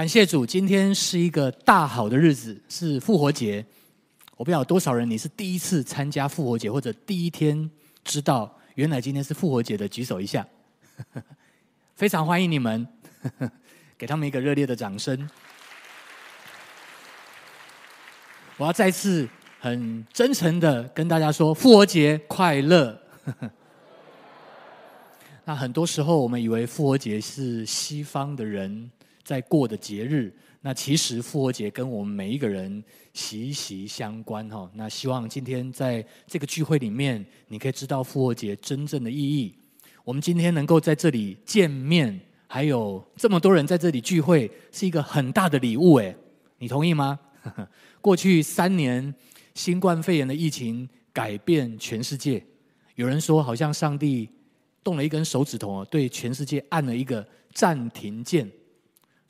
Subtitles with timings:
[0.00, 3.62] 感谢主，今天是一个大好的日子，是复活节。
[4.34, 7.70] 我不知道多少人你是第一次参加复活节，或者第一天
[8.02, 10.48] 知道原来今天是复活节的，举手一下。
[11.96, 12.88] 非常欢迎你们，
[13.98, 15.28] 给他们一个热烈的掌声。
[18.56, 19.28] 我要再次
[19.58, 22.98] 很真诚的跟大家说，复活节快乐。
[25.44, 28.90] 那很多时候我们以为复活节是西方的人
[29.22, 34.70] 在过的节日，那其实复活节跟我们每一个人息息相关哈。
[34.74, 39.54] 那希望今天在这个聚会里面，你可以知道复活节真正的意义。
[40.04, 46.16] 我们今天能够在这里见面，还有这么多人在这里聚会，是一个很大的礼物诶，
[46.58, 47.18] 你同意吗？
[48.00, 49.14] 过去三年
[49.54, 52.42] 新冠肺炎的疫情改变全世界，
[52.96, 54.28] 有人说好像上帝
[54.82, 58.50] 动了一根手指头，对全世界按了一个暂停键。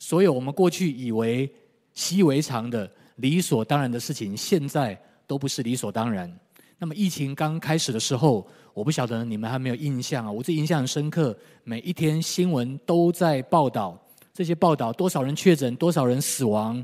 [0.01, 1.47] 所有我们过去以为
[1.93, 6.27] 习以为常的理所当然的事情，现在都不是理所当然。
[6.79, 10.31] 那么疫情刚开始的时候，我不晓得你们还没有印象啊？
[10.31, 13.95] 我这印象很深刻，每一天新闻都在报道
[14.33, 16.83] 这些报道，多少人确诊，多少人死亡，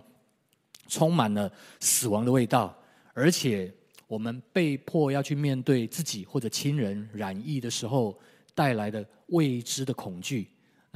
[0.87, 2.77] 充满了死亡的味道。
[3.13, 3.73] 而且
[4.05, 8.15] 我们被迫要去面对自己或者亲人染疫的时候
[8.53, 10.47] 带来的未知的恐惧。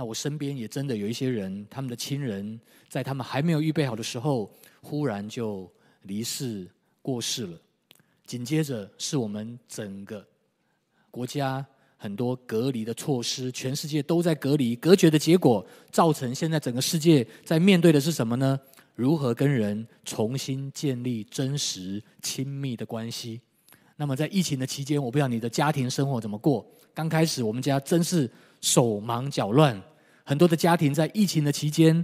[0.01, 5.71] 那我身边也真的有一些人，他们的亲人在他们还没有预备好的时候，忽然就
[6.01, 6.67] 离世
[7.03, 7.55] 过世了。
[8.25, 10.25] 紧接着是我们整个
[11.11, 11.63] 国家
[11.97, 18.59] 很多隔离的措施，全世界都在隔离、隔绝的结果，造成现在整个世界在面对的是什么呢？
[18.95, 23.39] 如何跟人重新建立真实亲密的关系？
[23.97, 26.65] 那么在疫情的期间，我不知道你的家庭生活怎么过。
[26.91, 28.27] 刚开始我们家真是
[28.61, 29.79] 手忙脚乱，
[30.23, 32.03] 很多的家庭在疫情的期间，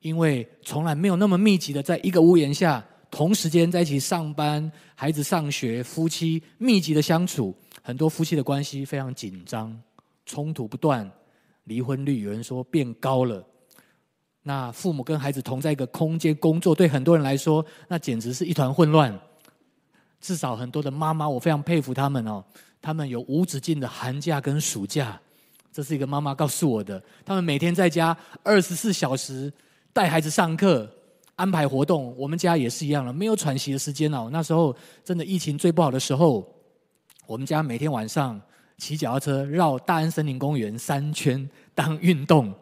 [0.00, 2.84] 因为从来没有那么密集的在一个屋檐下。
[3.10, 9.80] 同时间在一起上班，孩子上学，夫妻密集的相处，很多夫妻的关系非常紧张，
[10.26, 11.08] 冲突不断，
[11.62, 13.46] 离婚率有人说变高了。
[14.42, 19.16] 那父母跟孩子同在一个空间工作，对很多人来说，那简直是一团混乱。
[20.20, 22.44] 至少很多的妈妈，我非常佩服他们哦，
[22.82, 25.20] 他们有无止境的寒假跟暑假。
[25.74, 29.52] 这是一个妈妈告诉我的，他们每天在家二十四小时
[29.92, 30.88] 带孩子上课。
[31.36, 34.28] 安排活动，我们家也是一样了，没有喘息的时间哦。
[34.30, 36.48] 那时候真的疫情最不好的时候，
[37.26, 38.40] 我们家每天晚上
[38.78, 42.54] 骑脚踏车绕大安森林公园三圈当运动。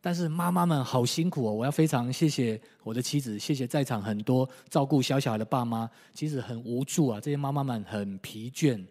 [0.00, 8.82] 但是妈妈们好辛苦哦，我要非常谢谢我的妻子，谢谢在场很多照顾小小孩的爸妈，其实很无助啊，这些妈妈们很疲倦。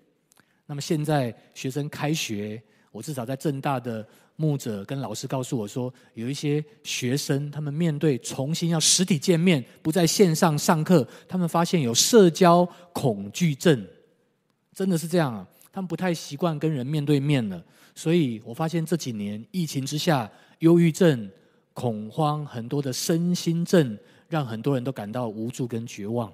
[0.68, 2.62] 那么现在学生开学，
[2.92, 4.06] 我至少在正大的。
[4.42, 13.86] 牧者跟老师告诉我说，有一些学生，他们面对重新要实体见面，不在线上上课，他们发现有社交恐惧症，
[14.74, 15.46] 真的是这样啊！
[15.74, 17.62] 他们不太习惯跟人面对面了。
[17.94, 21.30] 所以我发现这几年疫情之下，忧郁症、
[21.74, 26.32] 恐慌，很多的身心症，让很多人都感到无助跟绝望。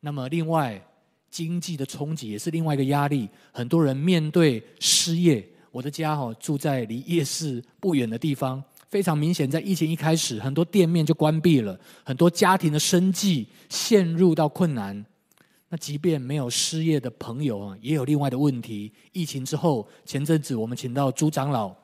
[0.00, 0.84] 那么，另外
[1.30, 5.46] 经济的冲击也是另外一个压力，很多人面对失业。
[5.70, 15.04] 我的家哈住在离夜市不远的地方，非常明显，在疫情一开始，很多店面就关闭了，很多家庭的生计陷入到困难。
[15.68, 18.90] 那即便没有失业的朋友啊，也有另外的问题。
[19.12, 21.74] 疫情之后，前阵子我们请到朱长老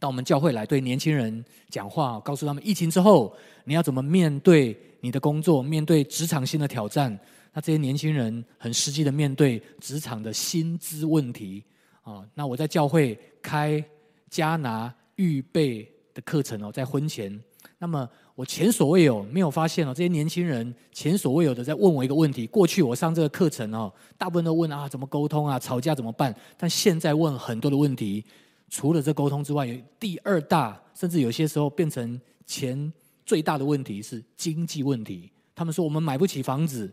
[0.00, 3.32] 到我们教会来，对年轻人讲话，告诉他们疫情之后
[3.64, 7.16] 你要怎么面对你的工作，面对职场新的挑战。
[7.52, 11.62] 那这些年轻人很实际的面对职场的薪资问题。
[12.02, 13.84] 啊，那我在教会开
[14.28, 17.40] 加拿预备的课程哦，在婚前，
[17.78, 22.44] 那么我前所未有没有发现哦，这些年轻人前所未有的在问我一个问题。
[22.48, 26.34] 过去我上这个课程哦，大部分都问啊，怎么沟通啊，吵架怎么办？
[26.56, 28.24] 但现在问很多的问题，
[28.68, 32.92] 除了这沟通之外，有第二大，甚至有些时候变成前
[33.24, 35.30] 最大的问题是经济问题。
[35.54, 36.92] 他们说我们买不起房子，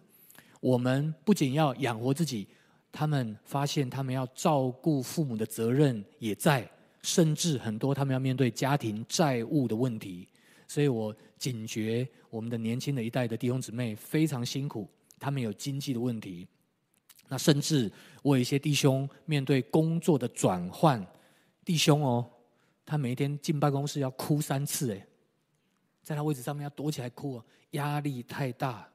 [0.59, 2.47] 我们不仅要养活自己。
[2.91, 6.67] 他们发现，他们要照顾父母的责任也在，
[7.03, 10.27] 甚至很多他们要面对家庭债务的问题。
[10.67, 14.89] 所以我警觉我们的年轻的一代的弟兄姊妹非常辛苦，
[15.19, 16.47] 他们有经济的问题。
[17.27, 17.91] 那甚至
[18.23, 21.05] 我有一些弟兄面对工作的转换，
[21.63, 22.27] 弟兄哦，
[22.83, 25.05] 他每天进办公室要哭三次，诶，
[26.01, 27.39] 在他位置上面要躲起来哭，
[27.71, 28.89] 压力太大，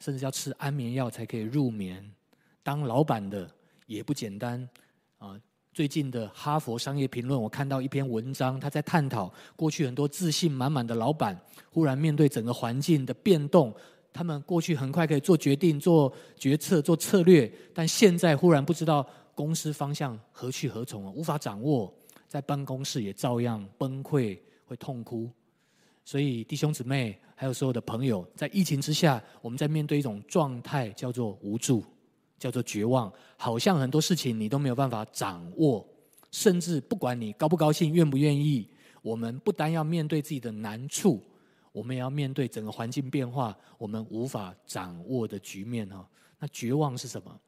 [0.00, 2.04] 甚至要吃安眠药才可以入眠。
[2.62, 3.48] 当老板的
[3.86, 4.68] 也不简单
[5.18, 5.40] 啊！
[5.72, 13.72] 最近的《哈佛商业评论》，我看到一篇文章，他在探讨过去很多自信满满的老板，忽然面对整个环境的变动，
[14.12, 21.94] 他们过去很快可以做决定、做决策、做策略，但现在忽然不知道公司方向何去何从，无法掌握，
[22.26, 25.30] 在办公室也照样崩溃，会痛哭。
[26.10, 31.84] 所以弟兄姊妹，还有所有的朋友，在疫情之下，我们在面对一种状态，叫做无助。
[32.36, 35.86] 叫做绝望，好像很多事情你都没有办法掌握，
[36.32, 38.68] 甚至不管你高不高兴、愿不愿意，
[39.02, 41.22] 我们不单要面对自己的难处，
[41.70, 46.04] 我们也要面对整个环境变化，我们无法掌握的局面哈。
[46.40, 47.40] 那绝望是什么？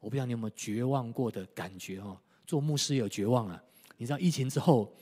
[0.00, 2.20] 我不知道你有没有绝望过的感觉哈？
[2.44, 3.62] 做牧师有绝望啊！
[3.96, 4.92] 你知道疫情之后，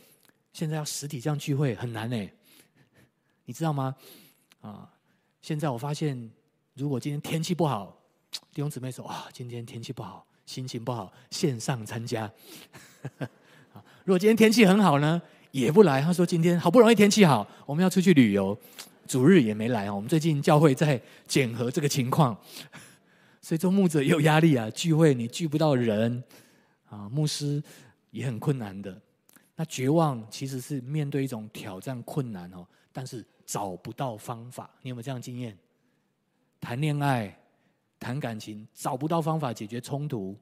[0.52, 2.28] 现在要实体这样聚会很难呢，
[3.46, 3.96] 你知道吗？
[4.60, 4.88] 啊，
[5.40, 6.31] 现在我发现，
[6.75, 7.96] 如果今天天气不好。
[8.52, 12.31] 弟兄姊妹说：“哇，今天天气不好，心情不好，线上参加。
[14.04, 15.20] 如果今天天气很好呢，
[15.52, 16.02] 也不来。
[16.02, 18.58] 他说今天好不容易天气好，我们要出去旅游，
[19.06, 19.94] 主日也没来啊。
[19.94, 22.37] 我们最近教会在检核这个情况，
[23.40, 24.69] 所以做牧者也有压力啊。
[24.70, 26.22] 聚会你聚不到人
[26.90, 27.62] 啊，牧师
[28.10, 29.00] 也很困难的。
[29.54, 34.69] 那绝望其实是面对一种挑战困难哦，但是找不到方法。
[34.82, 35.56] 你有没有这样经验？
[36.60, 37.34] 谈恋爱。”
[37.98, 40.37] 谈感情找不到方法解决冲突，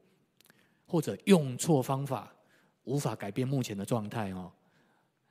[0.86, 2.34] 或者用错方法，
[2.82, 4.50] 无法改变目前的状态哦。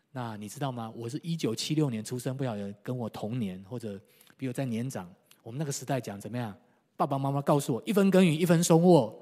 [0.10, 0.90] 那你知道吗？
[0.96, 4.00] 我是一九七六年出生，不晓得跟我同年或者
[4.38, 5.14] 比我再年长。
[5.44, 6.58] 我们那个时代讲怎么样？
[6.96, 9.14] 爸爸妈妈告诉我：一分耕耘一分收获。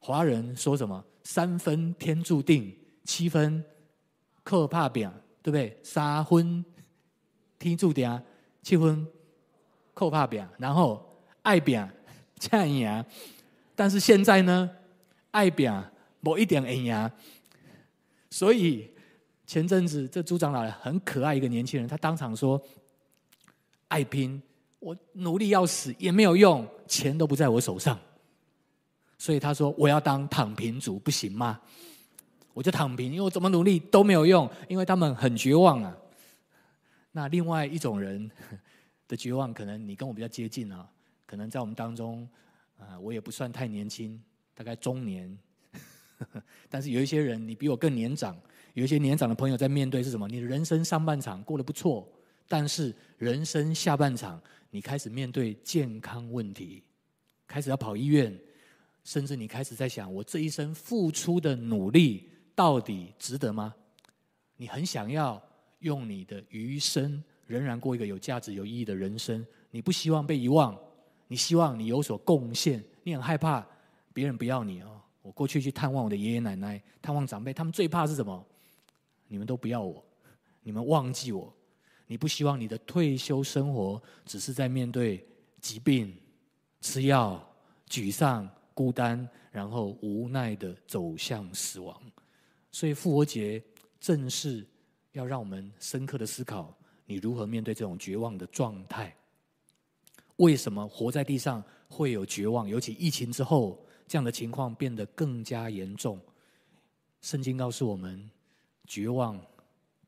[0.00, 1.02] 华人说什么？
[1.22, 3.64] 三分天注定，七分
[4.42, 5.08] 靠打拼，
[5.42, 5.78] 对不对？
[5.84, 6.64] 三分
[7.60, 8.20] 天注定，
[8.60, 9.06] 七分
[9.94, 11.00] 靠打拼，然后
[11.42, 11.80] 爱拼。
[12.40, 13.04] 这样，
[13.76, 14.70] 但是现在呢，
[15.30, 15.70] 爱拼
[16.20, 17.10] 某一点会赢，
[18.30, 18.90] 所以
[19.46, 22.58] 前阵子这朱长老很可爱一个年轻人，他当场说
[23.88, 24.42] ：“爱拼，
[24.78, 27.98] 我努力要死也没有用，钱都不在我手上。”
[29.18, 31.60] 所以他说：“我要当躺平族，不行吗？
[32.54, 35.94] 我就躺平，因为我怎么努力都没有用，因为他们很绝望啊。”
[37.12, 38.30] 那另外一种人
[39.08, 40.88] 的绝望，可能你跟我比较接近啊。
[41.26, 42.28] 可能在我们当中，
[42.76, 44.20] 啊，我也不算太年轻，
[44.54, 45.38] 大概中年。
[46.68, 48.36] 但是有一些人，你比我更年长，
[48.74, 50.26] 有一些年长的朋友在面对是什么？
[50.28, 52.06] 你的人生上半场过得不错，
[52.48, 56.82] 但是人生下半场，你开始面对健康问题，
[57.46, 58.36] 开始要跑医院，
[59.04, 63.74] 甚至你开始在想：我这一生付出的努力到底值得吗？
[64.56, 65.40] 你很想要
[65.80, 70.78] 用你的余生仍然过一个有价值、有意义的人生，你不希望被遗忘。
[71.26, 73.64] 你希望你有所贡献，你很害怕
[74.12, 75.00] 别人不要你哦。
[75.22, 78.44] 我过去去探望我的爷爷奶奶，探望长辈，他们最怕是什么？
[79.28, 80.04] 你们都不要我，
[80.62, 81.54] 你们忘记我。
[82.06, 85.24] 你不希望你的退休生活只是在面对
[85.60, 86.12] 疾病、
[86.80, 87.40] 吃药、
[87.88, 91.96] 沮丧、孤单，然后无奈的走向死亡。
[92.72, 93.62] 所以复活节
[94.00, 94.66] 正是
[95.12, 99.14] 要让我们深刻的思考，你如何面对这种绝望的状态。
[100.36, 102.68] 为什么活在地上会有绝望？
[102.68, 106.18] 尤其疫情之后，这样的情况变得更加严重。
[107.20, 108.30] 圣经告诉我们，
[108.86, 109.38] 绝望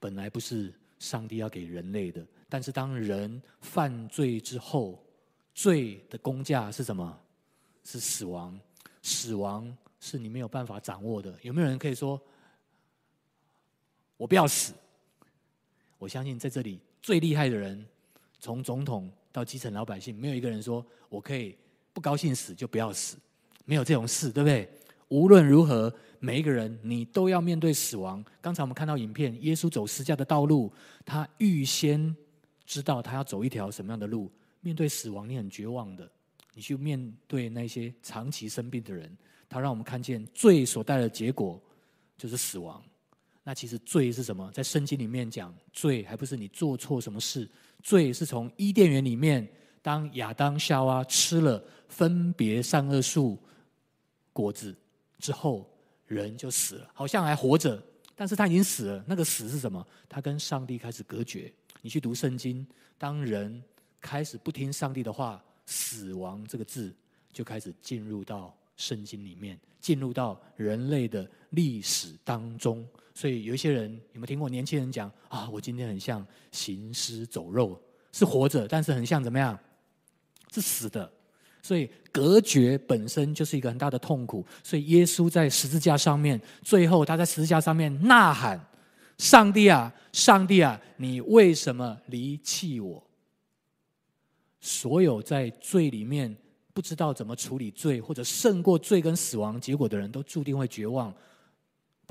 [0.00, 5.04] 本来不是上帝要给人类的，但是当人犯罪之后，
[5.54, 7.20] 罪的工价是什么？
[7.84, 8.58] 是死亡。
[9.02, 11.36] 死亡是你没有办法掌握的。
[11.42, 12.18] 有没有人可以说，
[14.16, 14.72] 我不要死？
[16.02, 17.86] 我相信在这里最厉害的人，
[18.40, 19.08] 从总统。
[19.30, 21.56] 到基层老百姓，没有一个人说我可以
[21.94, 23.16] 不高兴死就不要死，
[23.64, 24.68] 没有这种事，对不对？
[25.08, 28.22] 无论如何，每一个人你都要面对死亡。
[28.42, 30.70] 刚才我们看到影片，耶稣走十架的道路，
[31.06, 32.14] 他预先
[32.66, 34.30] 知道他要走一条什么样的路。
[34.60, 36.06] 面对死亡，你很绝望的，
[36.52, 39.16] 你去面对那些长期生病的人，
[39.48, 41.58] 他让我们看见罪所带来的结果
[42.18, 42.82] 就是死亡。
[43.44, 44.50] 那其实罪是什么？
[44.52, 47.48] 在圣经里面讲，罪还不是你做错什么事。
[47.82, 49.46] 罪是从伊甸园里面，
[49.82, 53.36] 当亚当夏娃吃了分别善恶树
[54.32, 54.72] 果子
[55.18, 55.68] 之后，
[56.06, 57.82] 人就死了，好像还活着，
[58.14, 59.04] 但是他已经死了。
[59.08, 59.84] 那个死是什么？
[60.08, 61.52] 他跟上帝开始隔绝。
[61.80, 62.64] 你去读圣经，
[62.96, 63.60] 当人
[64.00, 66.94] 开始不听上帝的话，死亡这个字
[67.32, 72.86] 就开始进入到圣经里面，进入到人类的历史当中。
[73.14, 75.48] 所以有一些人有没有听过年轻人讲啊？
[75.50, 77.80] 我今天很像行尸走肉，
[78.12, 79.58] 是活着，但是很像怎么样？
[80.52, 81.10] 是死的。
[81.62, 84.44] 所以隔绝本身就是一个很大的痛苦。
[84.64, 88.60] 所以耶稣在十字架上面，最后他在十字架上面呐喊
[89.18, 93.02] ：“上帝啊，上帝啊，你为什么离弃我？”
[94.60, 96.36] 所有在罪里面
[96.72, 101.14] 不知道怎么处理罪，或者胜过罪跟死亡结果的人，都注定会绝望。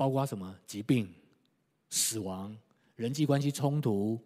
[0.02, 1.08] 包括什么疾病、
[1.88, 2.52] 死亡、
[2.96, 4.18] 人际关系冲突、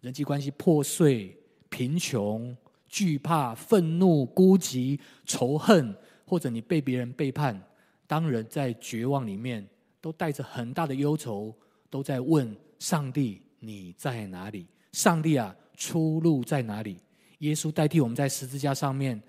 [0.00, 1.36] 人际关系破碎、
[1.68, 2.56] 贫穷。
[2.86, 5.94] 惧怕、愤怒、孤寂、仇恨，
[6.24, 7.60] 或者你被别人背叛，
[8.06, 9.68] 当人在绝望里面，
[10.00, 11.54] 都带着很大的忧愁，
[11.90, 16.96] 都在问上帝：“你在哪里？”上帝啊，出路在哪里？
[17.40, 19.20] 耶稣代替我们在十字架上面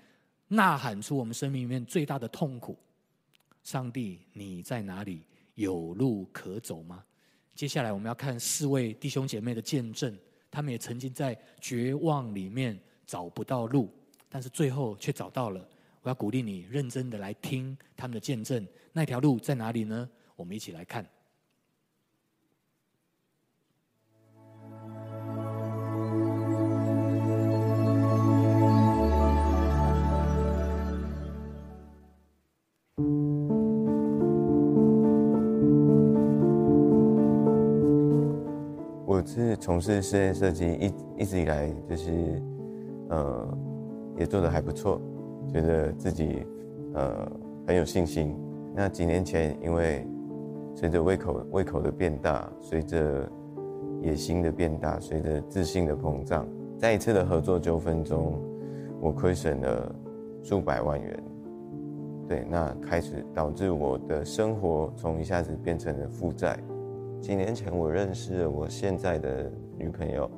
[0.48, 2.78] 呐喊出我们生命里面最大的痛苦
[3.62, 5.20] ：“上帝，你在哪里？
[5.60, 7.04] 有路可走吗？”
[7.54, 10.16] 接下来我们要看四位弟兄姐妹的见证，
[10.50, 12.78] 他们也曾经在绝望里面。
[13.10, 13.92] 找不到路，
[14.28, 15.68] 但是最后却找到了。
[16.00, 18.64] 我要鼓励你认真的来听他们的见证。
[18.92, 20.08] 那条路在哪里呢？
[20.36, 21.04] 我们一起来看。
[39.20, 42.42] 我是从事室内设计，一一直以来就是。
[43.10, 43.58] 呃，
[44.16, 44.98] 也做得还不错，
[45.52, 46.46] 觉得自己
[46.94, 47.30] 呃
[47.66, 48.34] 很有信心。
[48.74, 50.06] 那几年前，因为
[50.74, 53.28] 随着胃口胃口的变大，随着
[54.00, 56.48] 野心的变大，随着自信的膨胀，
[56.78, 58.40] 在一次的合作纠纷中，
[59.00, 59.94] 我亏损了
[60.40, 61.22] 数百万元。
[62.26, 66.58] 对，那开始导致我的生活从一下子变成了负债。
[67.20, 70.28] 几年前，我认识了我现在的女朋友。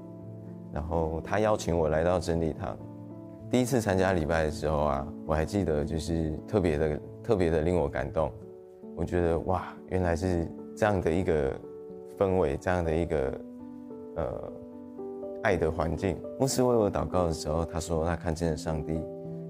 [0.73, 2.77] 然后她邀请我来到真理堂，
[3.51, 8.31] 第一次参加礼拜的时候啊，我还记得就是特别的特别的令我感动。
[8.97, 10.47] 我觉得哇，原来是
[10.77, 11.53] 这样的一个
[12.19, 13.41] 氛围，这样的一个
[14.17, 14.53] 呃
[15.43, 16.17] 爱的环境。
[16.41, 18.99] 牧师为我祷告的时候，他说他看见了上帝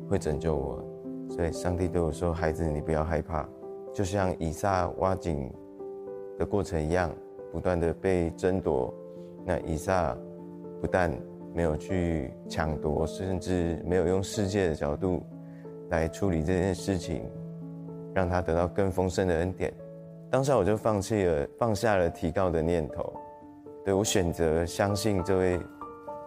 [0.09, 0.85] 会拯救我，
[1.31, 3.49] 所以上帝对我说：“孩子，你不要害怕，
[3.93, 5.53] 就像以撒挖井
[6.39, 7.11] 的过程一样，
[7.53, 8.93] 不断的被争夺，
[9.45, 10.17] 那以撒。”
[10.81, 11.09] 不但
[11.55, 15.23] 没有去抢夺，甚至没有用世界的角度
[15.91, 17.31] 来处理这件事情，
[18.13, 19.73] 让他得到更丰盛的恩典。
[20.29, 23.13] 当下我就放弃了，放下了提高的念头。
[23.85, 25.61] 对，我选择相信这位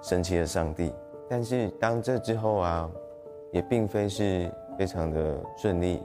[0.01, 0.89] 神奇的上帝。
[1.29, 2.89] 但是当这之后啊，
[3.51, 6.01] 也并非是非常的顺利，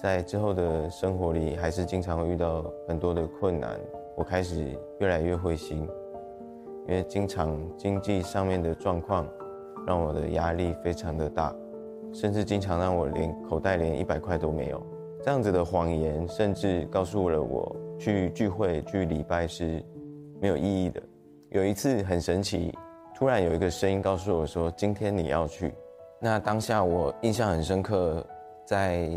[0.00, 3.80] 在之后的生活里，还是经常会遇到很多的困难。
[4.16, 5.88] 我开始越来越灰心。
[6.86, 9.26] 因为经常经济上面的状况，
[9.86, 11.50] 让我的压力非常的大，
[12.12, 14.82] 甚至经常让我连口袋连一百块都没有。
[15.22, 19.82] 这样子的谎言，甚至告诉了我去聚会、去礼拜是
[20.42, 21.02] 没有意义的。
[21.48, 22.70] 有一次很神奇，
[23.14, 25.72] 突然有一个声音告诉我说：“今天你要去。”
[26.20, 28.22] 那当下我印象很深刻，
[28.66, 29.08] 在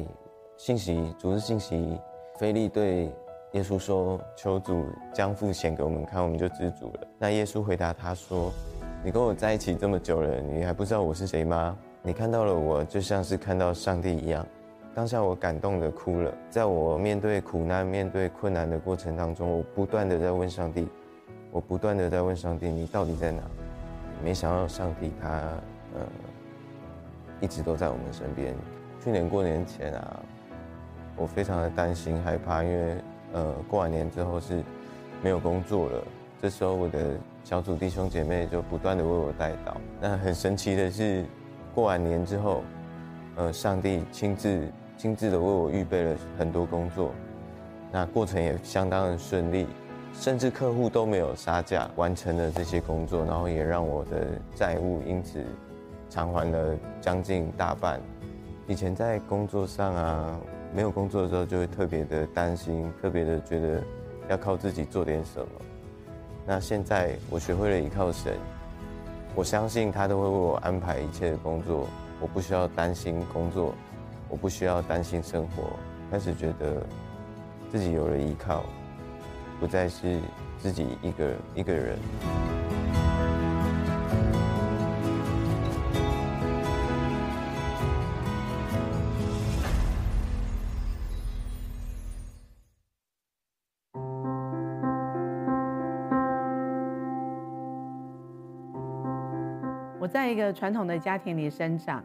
[0.56, 2.00] 信息、组织信息，
[2.38, 3.12] 腓利对。
[3.54, 8.52] 耶稣说：“求主将父显给我们看，我们就知足了。”那耶稣回答他说
[9.02, 11.76] ：“你跟我在一起这么久了，你还不知道我是谁吗？
[12.04, 14.46] 你看到了我，就像是看到上帝一样。”
[14.94, 16.34] 当下我感动的哭了。
[16.50, 20.88] 在我面对苦难、面对困难的过程当中，我不断的在问上帝，
[21.50, 23.42] 我不断的在问上帝：“你到底在哪？”
[24.22, 25.30] 没想到上帝他
[25.96, 26.02] 呃
[27.40, 28.54] 一直都在我们身边。
[29.02, 30.20] 去年过年前啊，
[31.16, 32.98] 我非常的担心害怕，因为。
[33.34, 34.64] 呃，过完年之后是
[35.22, 36.04] 没有工作了。
[36.42, 39.74] 这时候，我的小组弟兄姐妹就不断的为我代祷。
[40.00, 41.26] 那很神奇的是，
[41.74, 42.62] 过完年之后，
[43.36, 47.12] 呃，上帝亲自亲自的为我预备了很多工作。
[47.92, 49.68] 那过程也相当的顺利，
[50.14, 55.44] 甚至客户都没有杀价，完成了这些工作，然后也让我的债务因此
[56.08, 58.00] 偿还了将近大半。
[58.68, 60.40] 以前在工作上啊。
[60.74, 63.84] 没有工作的时候，就会特别的担心，特别的觉得
[64.30, 65.48] 要靠自己做点什么。
[66.46, 68.38] 那现在我学会了依靠神，
[69.36, 71.88] 我相信他都会为我安排一切的工作，
[72.20, 73.74] 我不需要担心工作，
[74.30, 75.64] 我不需要担心生活，
[76.12, 76.86] 开始觉得
[77.72, 78.64] 自己有了依靠，
[79.60, 80.20] 不再是
[80.60, 81.98] 自己一个一个人。
[100.08, 102.04] 在一个传统的家庭里生长，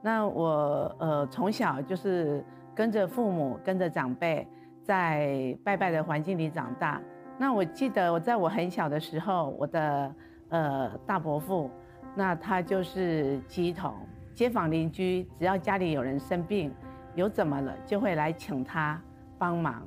[0.00, 2.44] 那我呃从小就是
[2.74, 4.46] 跟着父母、跟着长辈，
[4.82, 7.00] 在拜拜的环境里长大。
[7.38, 10.14] 那我记得我在我很小的时候，我的
[10.50, 11.70] 呃大伯父，
[12.14, 13.94] 那他就是乩童，
[14.34, 16.72] 街坊邻居只要家里有人生病，
[17.14, 19.00] 有怎么了，就会来请他
[19.38, 19.82] 帮忙。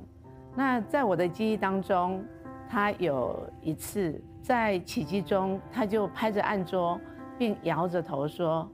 [0.54, 2.22] 那在我的记忆当中，
[2.68, 7.00] 他有一次在起乩中，他就拍着案桌，
[7.38, 8.68] 并摇着头说。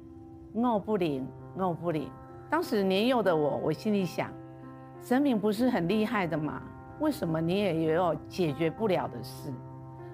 [0.55, 1.27] 我不灵，
[1.57, 2.11] 我不灵。
[2.51, 4.29] 当时年幼的我，我心里想，
[5.01, 6.61] 神明不是很厉害的吗？
[7.01, 9.51] 为什么你也有解决不了的事？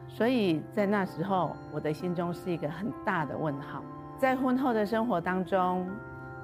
[0.06, 3.82] 所以在那时候，我的心中是一个很大的问号。
[4.16, 5.84] 在婚后的生活当中，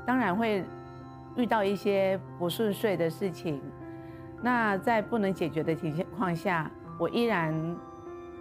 [0.05, 0.65] 当然会
[1.37, 3.63] 遇到一些不顺遂的事情。
[4.43, 6.69] 那在不能解决的情况下，
[6.99, 7.55] 我依然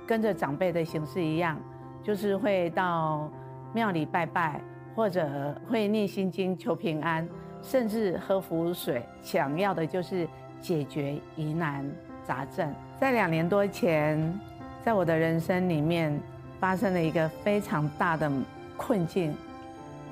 [0.05, 1.57] 跟着长辈的形式一样，
[2.01, 3.29] 就是会到
[3.73, 4.61] 庙里拜拜。
[4.95, 7.27] 或者会念心经求平安，
[7.63, 10.27] 甚至喝符水，想要的就是
[10.61, 11.83] 解决疑难
[12.23, 12.71] 杂症。
[12.99, 14.39] 在两年多前，
[14.83, 16.15] 在我的人生里面
[16.59, 18.31] 发生了一个非常大的
[18.77, 19.35] 困境，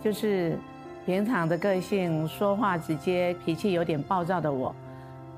[0.03, 0.57] 就是
[1.05, 4.75] 平常的个性说话直接、脾气有点暴躁的我，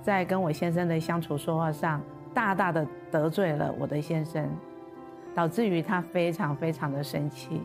[0.01, 2.01] 在跟我先生的相处说话上，
[2.33, 4.49] 大大的得罪了我的先生，
[5.35, 7.61] 导致于他非常非常的生气。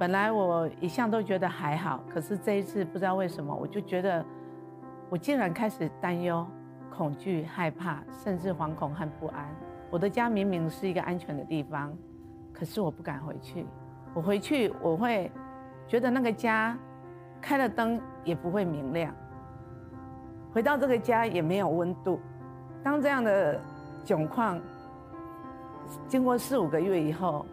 [0.00, 4.24] 本来我一向都觉得还好，可是这一次不知道为什么，我就觉得
[5.10, 6.46] 我竟然开始担忧、
[6.90, 9.46] 恐惧、害怕，甚至惶恐和不安。
[9.90, 11.94] 我的家明明是一个安全的地方，
[12.50, 13.66] 可是我不敢回去。
[14.14, 15.30] 我回去我会
[15.86, 16.74] 觉得那个家
[17.38, 19.14] 开了灯也不会明亮，
[20.50, 22.18] 回到这个家也没有温度。
[22.82, 23.60] 当这样的
[24.02, 24.58] 窘况
[26.08, 27.44] 经过四五个月以后，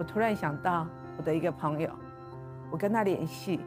[0.00, 0.84] 我突然想到。
[1.20, 1.90] 我的一个朋友，
[2.70, 3.60] 我跟他联系，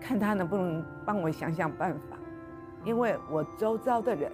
[0.00, 2.16] 看他能不能帮我想想办法，
[2.86, 4.32] 因为我周遭的人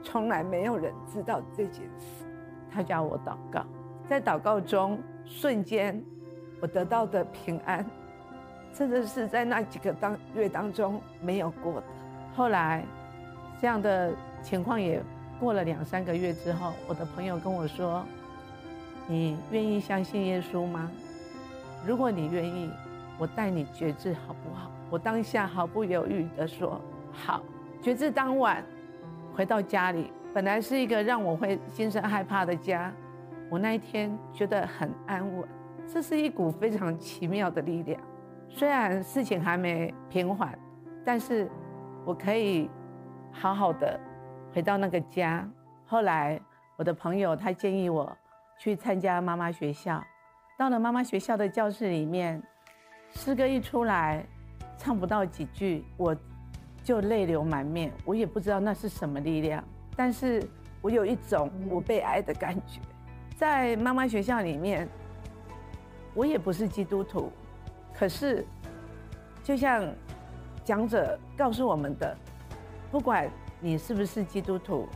[0.00, 2.24] 从来没有人知道这件事。
[2.70, 3.64] 他叫我祷告，
[4.08, 6.00] 在祷告中瞬间，
[6.60, 7.84] 我得到的平安，
[8.72, 11.82] 真的是在那几个当月当中没有过的。
[12.36, 12.84] 后来，
[13.60, 15.02] 这样的情况也
[15.40, 18.04] 过了两三个月之后，我的朋友跟我说
[19.10, 20.88] ：“你愿意相信耶稣吗？”
[21.86, 22.70] 如果你愿意，
[23.18, 24.70] 我带你觉知好不好？
[24.90, 26.80] 我当下毫不犹豫地说
[27.12, 27.42] 好。
[27.80, 28.62] 觉知当晚，
[29.34, 32.92] 回到家里，本来是一个让我会心生害怕的家，
[33.48, 35.48] 我那一天觉得很安稳。
[35.86, 38.00] 这是一股非常奇妙的力量。
[38.48, 40.58] 虽然事情还没平缓，
[41.04, 41.48] 但是
[42.04, 42.68] 我可以
[43.32, 43.98] 好好的
[44.52, 45.48] 回到那个家。
[45.86, 46.40] 后来
[46.76, 48.14] 我的朋友他建议我
[48.58, 50.02] 去参加妈妈学校。
[50.60, 52.38] 到了妈妈学校的教室里面，
[53.14, 54.22] 诗歌一出来，
[54.76, 56.14] 唱不到几句，我
[56.84, 57.90] 就泪流满面。
[58.04, 59.64] 我也不知道那是什么力量，
[59.96, 60.46] 但是
[60.82, 62.78] 我有一种我被爱的感觉。
[63.38, 64.86] 在妈妈学校里面，
[66.12, 67.32] 我也不是基督徒，
[67.94, 68.46] 可是
[69.42, 69.90] 就像
[70.62, 72.14] 讲者告诉我们的，
[72.90, 73.26] 不管
[73.60, 74.86] 你是不是基督徒，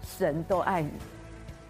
[0.00, 0.90] 神都爱你。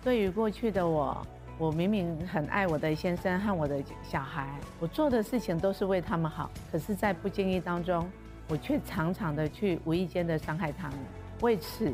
[0.02, 1.22] 对于过去的我。
[1.58, 8.10] 我明明很爱我的先生和我的小孩，我做的事情都是为他们好，可是，在不经意当中，
[8.48, 10.98] 我却常常的去无意间的伤害他们。
[11.40, 11.92] 为此，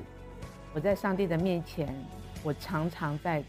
[0.72, 1.94] 我在上帝的面前，
[2.42, 3.44] 我常常在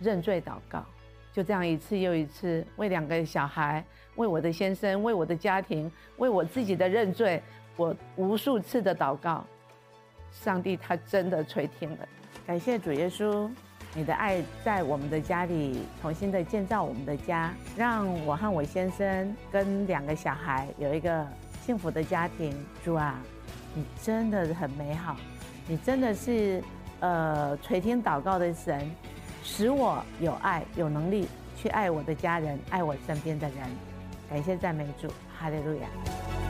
[0.00, 0.84] 认罪祷告。
[1.32, 3.82] 就这样一次又一次，为两个小孩，
[4.16, 7.42] 为我的先生，为我的家庭，为我自己的认罪，
[7.76, 9.44] 我无数次的祷告，
[10.30, 12.08] 上帝他真的垂听了。
[12.46, 13.50] 感谢主耶稣。
[13.96, 21.24] 你的爱在我们的家里重新的建造我们的家，让我和我先生跟两个小孩有一个
[21.64, 22.52] 幸福的家庭。
[22.84, 23.20] 主啊，
[23.72, 25.16] 你真的很美好，
[25.68, 26.60] 你真的是
[26.98, 28.90] 呃垂听祷告的神，
[29.44, 33.58] 使我有爱有能力去爱我的家人，爱我身边的人。
[34.28, 35.06] 感谢赞美主，
[35.38, 36.43] 哈利路亚。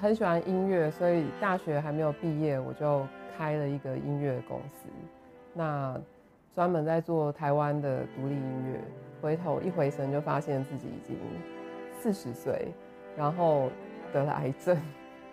[0.00, 3.04] 很喜欢音乐，所以大学还没有毕业，我就
[3.36, 4.88] 开了一个音乐公司，
[5.52, 6.00] 那
[6.54, 8.80] 专门在做台湾的独立音乐。
[9.20, 11.16] 回头一回神，就发现自己已经
[11.98, 12.68] 四十岁，
[13.16, 13.68] 然后
[14.12, 14.76] 得了癌症，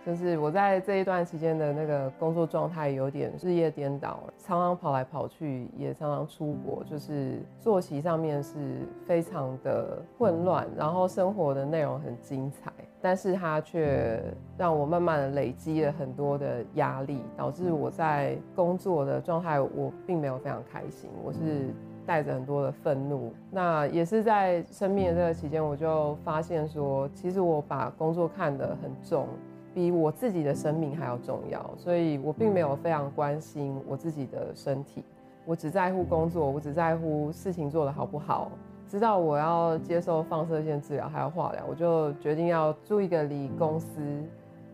[0.03, 12.71] 就是我在这一段期间的那个工作状态有点日夜颠倒，常常跑来跑去，也常常出国，就是作息上面是非常的混乱，然后生活的内容很精彩，
[13.05, 14.19] 但是它却
[14.57, 21.69] 让我慢慢的累积了很多的压力，导致我在工作的状态我并没有非常开心，我是
[22.03, 23.31] 带着很多的愤怒。
[23.51, 29.27] 那也是在生病的这个期间，我就发现说，其实我把工作看得很重。
[29.71, 35.03] 比我自己的生命还要重要，所以我并没有非常关心我自己的身体，
[35.45, 38.49] 我只在乎工作，我只在乎事情做得好不好。
[38.95, 44.01] 知道我要接受放射线治疗还有化疗，我就决定要住一个离公司，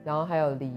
[0.03, 0.71] 然后还有离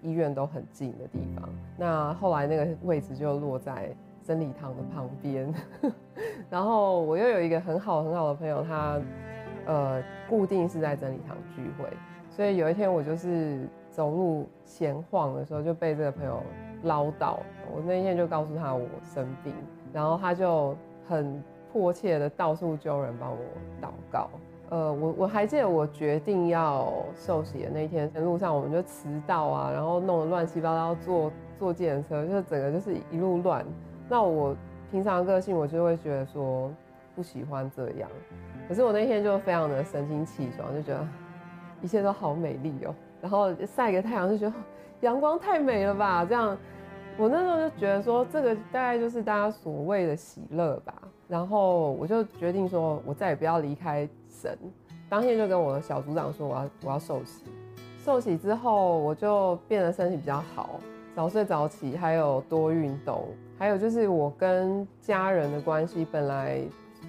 [0.00, 1.46] 医院都很近的地方。
[1.76, 5.54] 那后来那个位置就落在真理堂的旁边，
[6.48, 8.98] 然后我又有一个很好很好的朋友，他
[9.66, 11.86] 呃固定是在真理堂聚会。
[12.30, 16.42] 所以有一天我就是走路闲晃的时候就被这个朋友
[16.84, 17.36] 唠叨，
[17.74, 19.52] 我那天就告诉他我生病，
[19.92, 20.74] 然后他就
[21.06, 23.38] 很迫切的到处揪人帮我
[23.80, 24.28] 祷告。
[24.70, 33.64] 呃，我我还记得我决定要受洗的那一天，路上我们就迟到啊，然后弄得乱七八糟，坐坐计程车，就整个就是一路乱。
[34.08, 34.56] 那我
[34.90, 36.70] 平常个性我就会觉得说
[37.14, 38.10] 不喜欢这样，
[38.68, 41.06] 可是我那天就非常的神清气爽，就觉得。
[41.82, 44.54] 一切都好美丽哦，然后晒个太阳就觉得
[45.02, 46.24] 阳光太美了吧？
[46.24, 46.56] 这样，
[47.18, 50.94] 我那时候就觉得说，这个大概就是大家所谓的喜乐吧。
[51.28, 54.58] 然后我就决定说，我再也不要离开神。
[55.08, 57.44] 当天就跟我的小组长说，我要我要受洗。
[57.98, 60.80] 受洗之后，我就变得身体比较好，
[61.14, 66.60] 早睡早起，还有多运动，还有就是我跟家人的关系，本来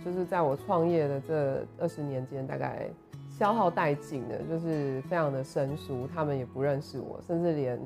[0.04, 2.88] 就是在我创业的这二十年间，大概。
[3.30, 7.80] 消耗殆尽的，就是非常的生疏，他们也不认识我，甚至连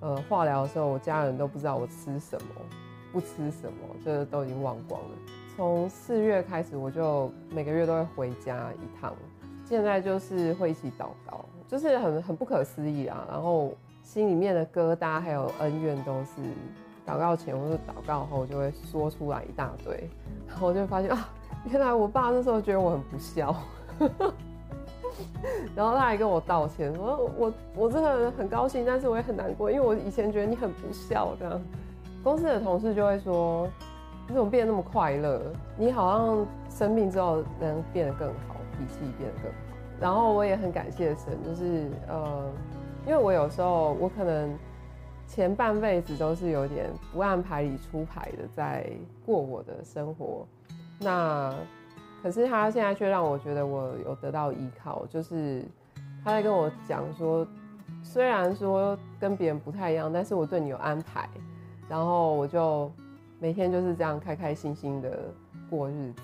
[0.00, 2.48] 呃化疗的时候，我家人都不知道我吃什么，
[3.12, 5.08] 不吃什么，就是都已经忘光了。
[5.58, 9.12] 从四月开始，我就每个月都会回家一趟，
[9.64, 13.26] 现在就是会一起祷告，就是很很不可思议啊。
[13.28, 13.72] 然后
[14.04, 16.36] 心里面的疙瘩还有恩怨都是
[17.04, 20.08] 祷告前或者祷告后就会说出来一大堆，
[20.46, 21.28] 然后我就发现啊，
[21.68, 23.52] 原来我爸那时候觉得我很不孝。
[25.74, 31.60] 然后他还跟我道歉，说我我真的很高兴，但是我也很难过，因为我以前觉得你很不孝这样。
[32.22, 33.68] 公司的同事就会说，
[34.28, 35.40] 你怎么变得那么快乐？
[35.76, 39.58] 你好像生病之后能变得更好，脾气变得更好。
[40.00, 42.50] 然后我也很感谢神，就是呃，
[43.06, 44.56] 因为我有时候我可能
[45.26, 48.88] 前半辈子都是有点不按牌理出牌的在
[49.26, 50.46] 过我的生活，
[51.00, 51.52] 那。
[52.20, 55.64] 可是他现在却让我觉得我有得到依靠，就是
[56.24, 57.46] 他在跟我讲说，
[58.02, 61.28] 虽然说跟别人不太一样，但是我对你有安排，
[61.88, 62.90] 然后我就
[63.40, 65.32] 每天就是这样开开心心的
[65.70, 66.22] 过日子，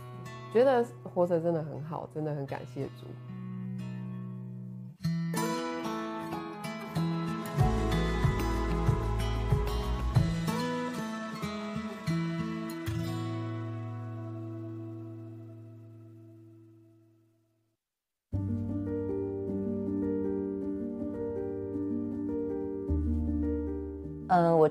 [0.53, 3.07] 觉得活着真的很好，真的很感谢主。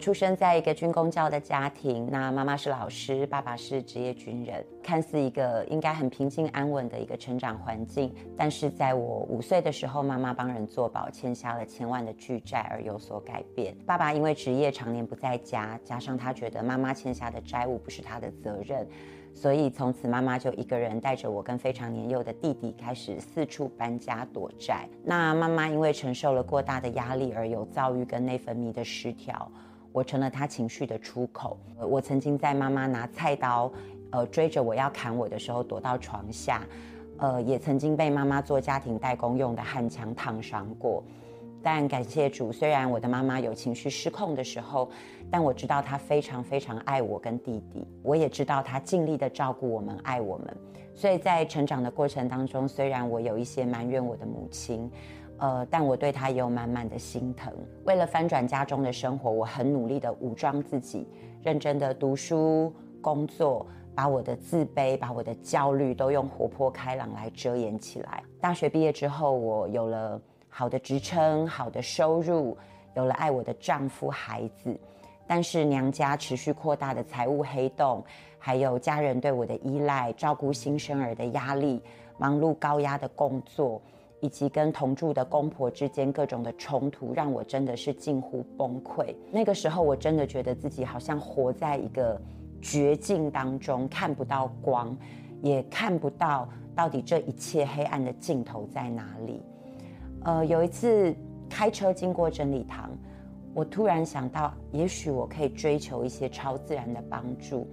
[0.04, 8.14] 出生在一个军公教的家庭，那妈妈是老师，爸爸是职业军人，看似一个应该很平静安稳的一个成长环境。
[8.36, 13.74] 但是在我五岁的时候，妈妈帮人做保，欠下了千万的巨债而有所改变。
[13.86, 18.86] 爸爸因为职业常年不在家，加上他觉得妈妈欠下的债务不是他的责任。
[19.34, 24.86] 所以从此，妈妈就一个人带着我跟非常年幼的弟弟，开始四处搬家躲债。
[25.02, 29.50] 那妈妈因为承受了过大的压力，而有躁郁跟内分泌的失调，
[29.94, 31.58] 我成了他情绪的出口。
[31.80, 33.72] 我曾经在妈妈拿菜刀，
[34.12, 36.68] 呃，追着我要砍我的时候，躲到床下。
[37.20, 41.02] 呃，也曾经被妈妈做家庭代工用的焊枪烫伤过。
[41.62, 44.90] 但感谢主，虽然我的妈妈有情绪失控的时候，
[45.32, 47.88] 但我知道她非常非常爱我跟弟弟。
[48.02, 50.58] 我也知道她尽力的照顾我们，爱我们。
[50.94, 54.92] 所以在成长的过程当中，虽然我有一些埋怨我的母亲，
[55.38, 57.52] 呃，但我对他也有满满的心疼。
[57.86, 61.08] 为了翻转家中的生活，我很努力的武装自己，
[61.42, 68.24] 认真的读书、工作，把我的自卑、把我的焦虑都用活泼开朗来遮掩起来。
[68.40, 70.22] 大学毕业之后，我有了。
[70.56, 72.56] 好的职称，好的收入，
[72.96, 74.80] 有了爱我的丈夫、孩子，
[75.26, 78.04] 但是娘家持续扩大的财务黑洞，
[78.38, 81.82] 还有家人对我的依赖，照顾新生儿的压力，
[82.20, 83.82] 忙碌高压的工作，
[84.24, 89.14] 以及跟同住的公婆之间各种的冲突，让我真的是近乎崩溃。
[89.30, 92.18] 那个时候，我真的觉得自己好像活在一个
[92.62, 94.98] 绝境当中，看不到光，
[95.42, 99.44] 也看不到到底这一切黑暗的尽头在哪里。
[100.24, 101.14] 呃，有一次
[101.50, 102.90] 开车经过真理堂，
[103.54, 107.68] 我突然想到，也许我可以追求一些超自然的帮助。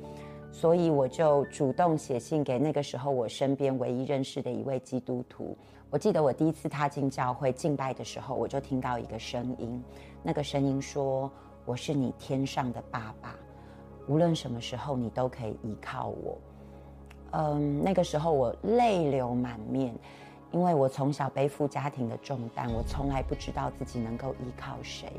[0.51, 5.57] 所以我就主动写信给那个时候我身边唯一认识的一位基督徒。
[5.91, 9.83] 我记得我第一次踏进教会敬拜的时候，我就听到一个声音，
[10.23, 11.29] 那个声音说
[11.67, 13.35] ：“我是你天上的爸爸，
[14.07, 16.39] 无论什么时候你都可以依靠我。”
[17.33, 19.93] 嗯，那个时候我泪流满面，
[20.53, 25.11] 因为我从小背负家庭的重担，我从来不知道自己能够依靠谁。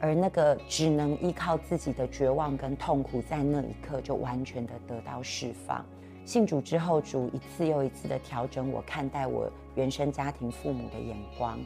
[0.00, 5.84] 而那个只能依靠自己的绝望跟痛苦，在那一刻就完全的得到释放。
[6.28, 11.58] 信主之后，主一次又一次的调整我看待我原生家庭父母的眼光。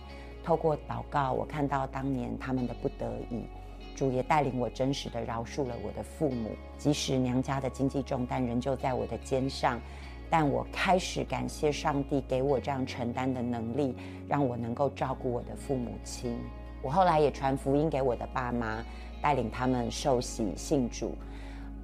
[0.45, 3.43] 透过祷告，我看到当年他们的不得已，
[3.97, 6.51] 主也带领我真实的饶恕了我的父母。
[6.79, 9.81] 即使娘家的经济重担仍旧在我的肩上，
[10.31, 13.97] 但我开始感谢上帝给我这样承担的能力，
[14.29, 16.39] 让我能够照顾我的父母亲。
[16.83, 18.81] 我后来也传福音给我的爸妈，
[19.21, 21.17] 带领他们受洗信主。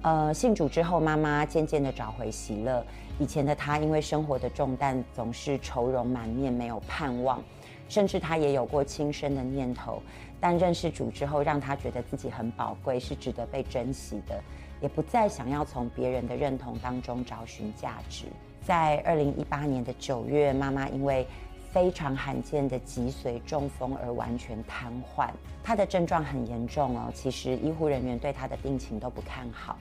[0.01, 2.85] 呃，信主之后，妈妈渐渐的找回喜乐。
[3.19, 7.43] 以前的她因为生活的重担，总是愁容满面，没有盼望，
[7.89, 10.01] 甚至她也有过轻生的念头。
[10.39, 14.41] 但认识主之后，让她觉得自己很宝贵，是值得被珍惜的，
[14.79, 18.27] 也不再想要从别人的认同当中找寻价值。
[18.61, 21.27] 在二零一八年的九月，妈妈因为
[21.71, 25.29] 非常罕见的脊髓中风而完全瘫痪，
[25.61, 27.11] 他的症状很严重哦。
[27.13, 29.77] 其实医护人员对他的病情都不看好，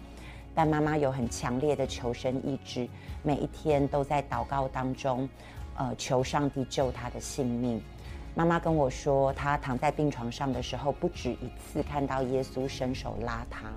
[0.58, 2.88] 但妈妈有很强烈的求生意志，
[3.22, 5.28] 每一天都在祷告当中，
[5.76, 7.80] 呃，求上帝救他的性命。
[8.34, 13.70] 妈妈跟我说，她躺在病床上的时候，不止一次看到耶稣伸手拉她，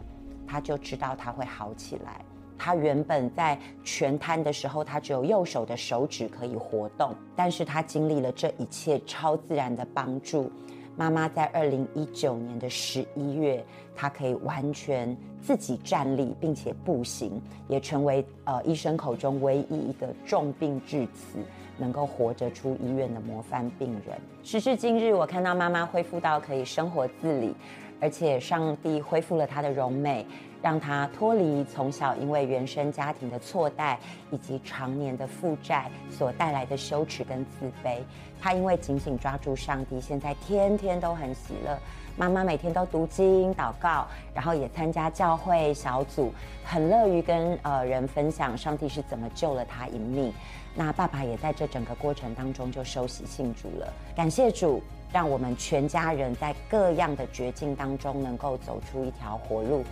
[0.47, 2.19] 她就知道她会好起来。
[2.57, 10.51] 他原本在全瘫的时候，他只有右手的手指可以活动，但是他经历了这一切超自然的帮助。
[10.97, 13.63] 妈妈在二零一九年的十一月，
[14.01, 21.37] 他可以完全自己站立，并且步行，也成为呃医生口中唯一一个重病至此
[21.77, 24.17] 能够活着出医院的模范病人。
[24.41, 27.53] 时至今日，我看到妈妈恢复到可以生活自理，
[27.99, 30.25] 而且上帝恢复了她的容美。
[30.63, 37.97] 让他脱离从小因为原生家庭的错待以及常年的负债所带来的羞耻跟自卑。
[38.39, 41.75] 他因为紧紧抓住上帝，现在天天都很喜乐。
[42.21, 46.31] 妈妈每天都读经祷告，然后也参加教会小组，
[46.63, 50.31] 很乐于跟呃人分享上帝是怎么救了他一命。
[50.75, 53.91] 那爸爸也在这整个过程当中就收洗信主了。
[54.15, 59.83] 感谢主，让我们全家人在各样的绝境当中能够走出一条活路。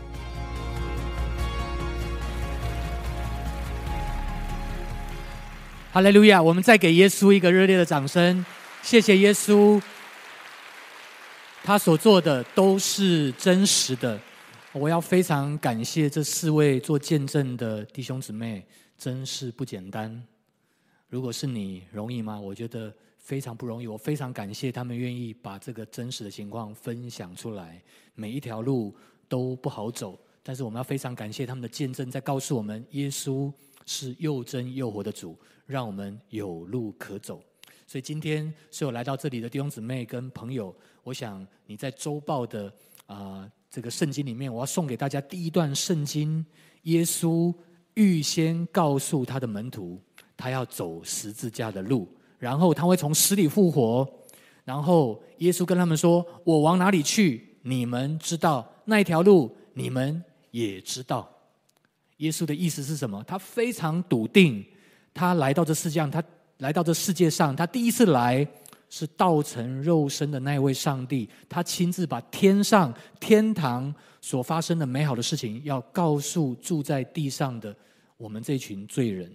[5.92, 6.40] 哈利路亚！
[6.40, 8.46] 我们再给耶稣一个热烈的掌声，
[8.84, 9.82] 谢谢耶稣，
[11.70, 14.20] 他所做的都是真实的。
[14.72, 18.66] 我要非常感谢这四位做见证的弟兄姊妹，
[18.98, 20.20] 真是不简单。
[21.10, 22.40] 如果是你，容易吗？
[22.40, 23.86] 我觉得非常不容易。
[23.86, 27.80] 我非常感谢他们愿意把这个真实的情况分享出来。
[28.16, 28.96] 每一条路
[29.28, 33.54] 都不好走，但是我们要非常感谢他们的见证，在告诉我们耶稣
[33.86, 35.38] 是又真又活的主。
[35.68, 37.40] 让我们有路可走，
[37.86, 42.72] 所以今天所有来到这里的弟兄姊妹跟朋友，我想你在周报的
[43.06, 46.46] 啊、这个圣经里面，我要送给大家第一段圣经：
[46.84, 47.54] 耶稣
[47.96, 50.00] 预先告诉他的门徒，
[50.38, 52.08] 他要走十字架的路，
[52.38, 54.08] 然后他会从死里复活，
[54.64, 61.28] 然后耶稣跟他们说：“我往哪里去，你们知道；那一条路，你们也知道。”
[62.18, 63.24] 耶稣的意思是什么？
[63.26, 64.64] 他非常笃定。
[65.14, 66.24] 他来到这世界上，他
[66.58, 68.48] 来到这世界上，他第一次来
[68.90, 77.76] 是道成肉身的那位上帝，他亲自把天上天堂所发生的美好的事情，要告诉住在地上的
[78.18, 79.32] 我们这群罪人。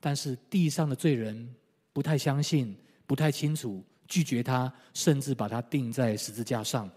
[0.00, 1.48] 但是地上的罪人
[1.92, 6.88] 不太相信，不太清楚，拒绝他，甚至把他钉在十字架上。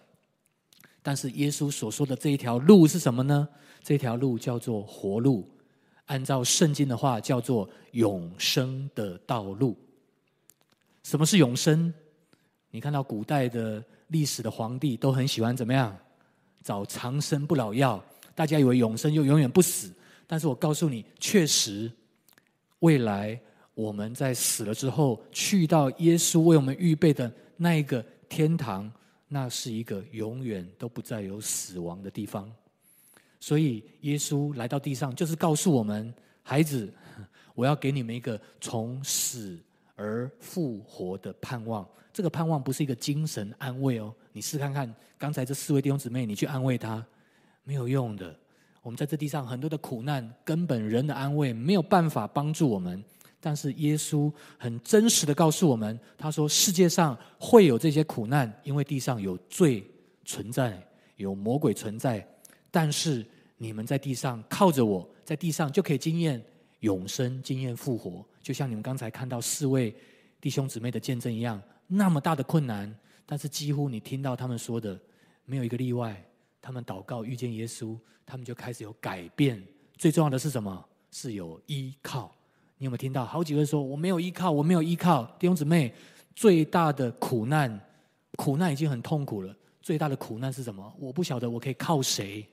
[1.02, 3.48] 但是耶稣所说的这一条路是什么呢？
[3.84, 5.50] 这条路叫做活路。
[6.06, 9.76] 按照圣经的话，叫做永生的道路。
[11.04, 11.94] 什么是永生？
[12.70, 15.98] 你看到古代的历史的皇帝都很喜欢怎么样？
[16.64, 18.04] 找长生不老药，
[18.36, 19.92] 大家以为永生就永远不死。
[20.28, 21.92] 但是我告诉你，确实，
[22.80, 23.40] 未来
[23.74, 28.90] 我们在死了之后，去到耶稣为我们预备的那一个天堂，
[29.28, 32.50] 那是一个永远都不再有死亡的地方。
[33.40, 36.94] 所以，耶稣来到地上，就是告诉我们：孩子，
[37.56, 39.58] 我要给你们一个从死
[40.02, 41.88] 而复活的盼望。
[42.12, 44.12] 这个盼望不是一个精神安慰哦。
[44.34, 47.06] 你试看看，刚才这四位弟兄姊妹，你去安慰他，
[47.64, 48.36] 没有用的。
[48.82, 53.02] 我们在这地上很多的苦难，根本人的安慰没有办法帮助我们。
[53.40, 59.84] 但是耶稣很真实的告诉我们，他说：“世界上会有这些苦难，因为地上有罪
[60.26, 60.82] 存在，
[61.16, 62.28] 有魔鬼存在。
[62.70, 63.26] 但是
[63.58, 66.44] 你们在地上靠着我，在地上就可以经验
[66.82, 68.24] 永生，经验复活。
[68.44, 69.96] 就像你们刚才看到四位
[70.39, 72.94] 弟兄姊妹的见证一样，那么大的困难，
[73.26, 75.00] 但是几乎你听到他们说的，
[75.46, 76.24] 没有一个例外。
[76.62, 79.63] 他们祷告遇见耶稣，他们就开始有改变。
[79.98, 80.86] 最重要的是什么？
[81.10, 82.32] 是有依靠。”
[82.78, 85.24] 你有没有听到好几个人说，我没有依靠，我没有依靠。
[85.38, 85.94] 弟兄姊妹，
[86.36, 87.80] 最大的苦难，
[88.38, 89.56] 苦难已经很痛苦了。
[89.84, 90.91] 最大的苦难是什么？
[91.00, 92.44] 我不晓得我可以靠谁。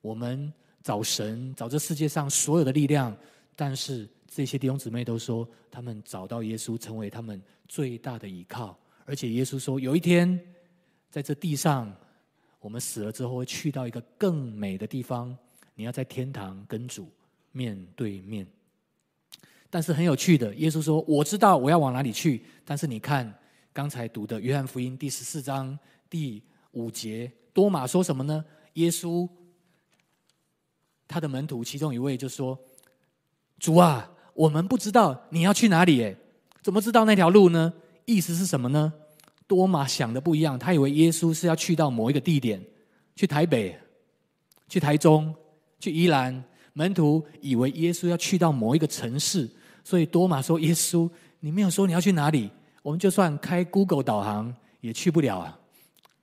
[0.00, 3.16] 我们找神，找这世界上所有的力量，
[3.56, 8.78] 但是这些弟兄姊妹都说，他们找到耶稣，成为他们最大的依靠。
[9.04, 10.38] 而且耶稣说，有一天
[11.10, 11.92] 在这地上，
[12.60, 15.36] 我们死了之后会去到一个更美的地方。
[15.74, 17.10] 你要在天堂跟主
[17.52, 18.46] 面对面。
[19.68, 23.32] 但是很有趣的，耶稣说：“我知道我要往哪里去。”但是你看
[23.72, 26.42] 刚才读的《约翰福音》第十四章第
[26.72, 28.44] 五节，多马说什么呢？
[28.74, 29.28] 耶稣
[31.08, 32.58] 他的门徒其中一位就说
[33.58, 36.16] ：“主啊，我们不知道你要去哪里，诶，
[36.62, 37.72] 怎么知道那条路呢？”
[38.06, 38.92] 意思是什么呢？
[39.48, 42.60] 多马想的不一样，他以为耶稣是要去到某一个地点，
[43.14, 43.76] 去台北、
[44.68, 45.34] 去台中、
[45.80, 46.44] 去宜兰。
[46.72, 49.48] 门徒以为耶稣要去到某一个城市。
[49.82, 51.08] 所以多马说：“耶稣，
[51.40, 52.50] 你没有说你要去哪里，
[52.82, 55.58] 我们就算开 Google 导航也去不了啊，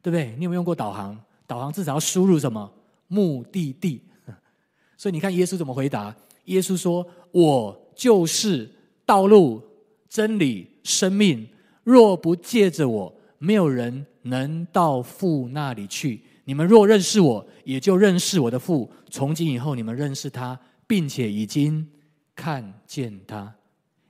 [0.01, 0.35] 对不对？
[0.37, 1.17] 你有没有用过导航？
[1.47, 2.71] 导航至少要输入什么
[3.07, 4.01] 目的地？
[4.97, 6.15] 所以你看耶稣怎么回答？
[6.45, 8.71] 耶稣说：‘我就是
[9.05, 9.61] 道路、
[10.07, 11.45] 真理、生命。
[11.83, 16.21] 若不借着我，没有人能到父那里去。
[16.45, 18.89] 你们若认识我，也就认识我的父。
[19.09, 21.85] 从今以后，你们认识他，并且已经。’”
[22.35, 23.53] 看见他，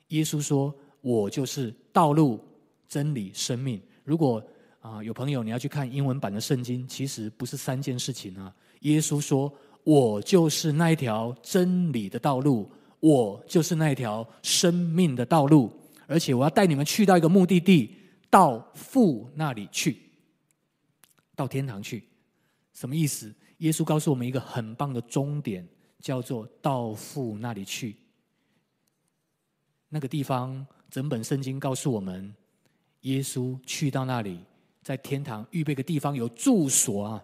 [0.07, 2.39] 耶稣说：“我就是道路、
[2.87, 4.41] 真理、生命。”如果
[4.79, 8.53] 啊、有朋友你要去看英文版的圣经，其实不是三件事情啊。
[8.79, 12.71] 耶稣说：“我就是那一条真理的道路，
[13.03, 15.69] 我就是那一条生命的道路，
[16.07, 17.93] 而且我要带你们去到一个目的地，
[18.29, 19.97] 到父那里去，
[21.35, 22.01] 到天堂去。
[22.73, 23.35] 什么意思？
[23.57, 25.67] 耶稣告诉我们一个很棒的终点，
[25.99, 27.97] 叫做到父那里去。”
[29.91, 32.33] 那个地方，整本圣经告诉我们，
[33.01, 34.39] 耶稣去到那里，
[34.81, 37.23] 在天堂预备个地方有住所啊，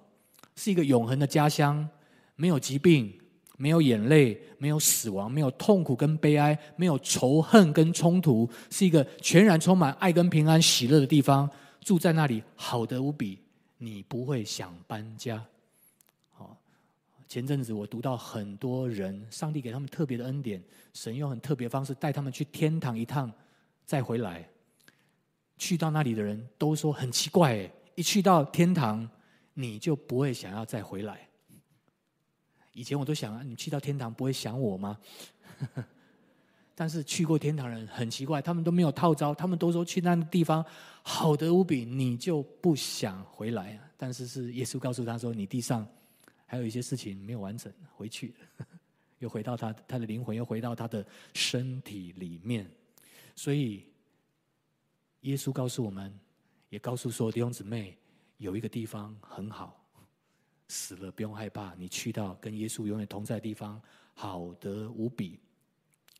[0.57, 1.87] 是一个永恒的家乡，
[2.35, 3.17] 没有疾病，
[3.61, 11.49] 没有眼泪，没有死亡，没有痛苦跟悲哀，没有仇恨跟冲突，是一个全然充满爱跟平安、喜乐的地方。
[11.81, 13.37] 住在那里，好得无比，
[13.77, 15.45] 你不会想搬家。
[17.27, 23.31] 前阵子我读到很多人，上帝给他们特别的恩典，神用很特别的方式带他们去天堂一趟，
[23.85, 24.47] 再回来。
[25.57, 29.07] 去到那里的人都说很奇怪，一去到天堂，
[29.53, 31.28] 你就不会想要再回来。
[32.73, 34.97] 以前我都想，你去到天堂不会想我吗？
[36.75, 40.65] 但是去过天堂人很奇怪，他们都没有套招，他们都说去那个地方
[41.03, 43.79] 好得无比，你就不想回来。
[43.97, 45.87] 但是是耶稣告诉他说，你地上。
[46.51, 48.33] 还有一些事情没有完成，回去
[49.19, 51.05] 又回到他他的灵魂，又回到他的
[51.35, 52.67] 身体里面。
[53.35, 53.85] 所以，
[55.19, 56.11] 耶稣告诉我们，
[56.69, 57.95] 也告诉所有弟兄姊妹，
[58.39, 59.78] 有一个地方很好，
[60.69, 63.81] 死了不用害怕，你去到跟耶稣永远同在的地方，
[64.13, 65.37] 好的无比。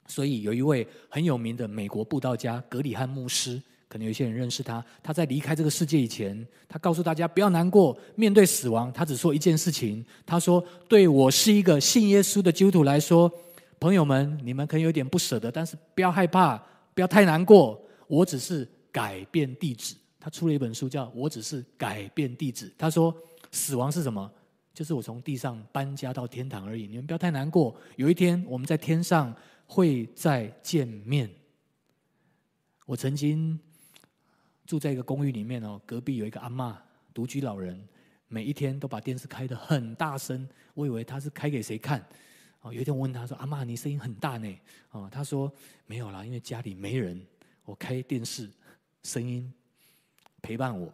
[0.07, 3.61] 所以，有一位很有名的美国布道家格里汉牧师。
[3.87, 4.85] 可能有些人认识他。
[5.01, 10.05] 他在离开这个世界以前，他告诉大家不要难过，面对死亡，他只说一件事情。
[10.27, 13.31] 他说：“对我是一个信耶稣的基督徒来说，
[13.79, 16.55] 朋友们，你们可能有点不舍得，但是不要害怕，
[16.93, 17.81] 不要太难过。
[18.05, 22.69] 我只是改变地址。”他出了一本书，叫《我只是改变地址》。
[22.77, 23.11] 他说
[23.51, 24.31] ：“死亡是什么？
[24.73, 26.87] 就是我从地上搬家到天堂而已。
[26.87, 31.29] 你们不要太难过，有一天我们在天上会再见面。”
[32.85, 33.59] 我曾经。
[34.65, 36.75] 住在一个公寓里面哦，隔壁有一个阿嬷，
[37.11, 37.83] 独居老人，
[38.27, 41.99] 每一天都把电视开得很大声，我以为他是开给谁看，
[42.61, 44.59] 哦，有一天我问他说：“阿嬷，你声音很大呢？”
[44.93, 45.51] 哦，他说
[45.89, 47.19] ：“没有啦，因为家里没人，
[47.65, 48.47] 我开电视，
[49.01, 49.51] 声音
[50.39, 50.93] 陪伴我。”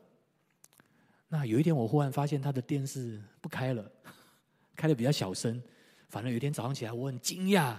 [1.28, 3.84] 那有一天我忽然发现他的电视不开了，
[4.76, 5.62] 开得比较小声。
[6.08, 7.76] 反正有一天早上起来，我很惊讶，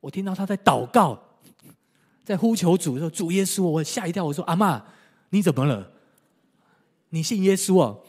[0.00, 1.22] 我听到他在祷告，
[2.24, 4.82] 在呼求主说：“主耶稣！”我吓一跳，我说：“阿嬷，
[5.30, 5.92] 你怎么了？
[7.10, 8.02] 你信耶稣哦？”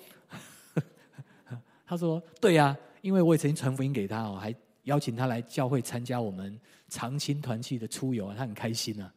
[1.85, 9.13] 他说：“对呀，因为我也曾经传福音给他哦，还邀请他来教会参加我们长青团契的出游，他很开心啊。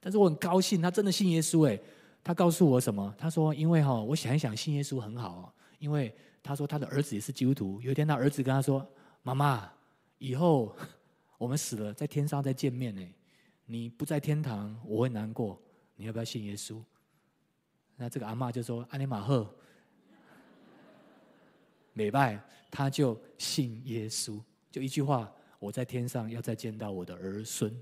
[0.00, 1.78] 但是我很高兴，他真的信耶稣哎。
[2.26, 3.14] 他告诉我什么？
[3.16, 6.12] 他说：因为哈，我想一想，信耶稣很好，因为
[6.42, 7.80] 他说他的儿子也是基督徒。
[7.80, 8.84] 有一天，他儿子跟他说：
[9.22, 9.70] 妈妈，
[10.18, 10.74] 以后
[11.38, 13.14] 我们死了在天上再见面呢。
[13.64, 15.56] 你不在天堂，我会难过。
[15.94, 16.82] 你要不要信耶稣？
[17.94, 19.48] 那这个阿嬷就说：阿尼玛赫。
[21.92, 27.72] 礼拜，他就信耶稣，就一句话：我在天上要再见到我的儿孙。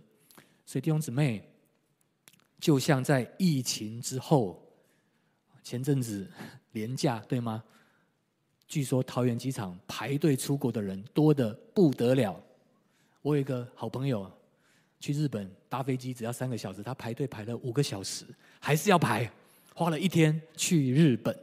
[0.66, 1.48] 所以弟兄姊妹，
[2.64, 4.58] 就像在疫情之后，
[5.62, 6.26] 前阵子
[6.72, 7.62] 连假对吗？
[8.66, 12.42] 据说桃园机场排队出国的人多的不得了。
[13.20, 14.32] 我有一个好朋友
[14.98, 18.24] 去日本搭飞机只要三个小时，他排队排了五个小时，
[18.58, 19.30] 还是要排，
[19.74, 21.38] 花了一天去日本。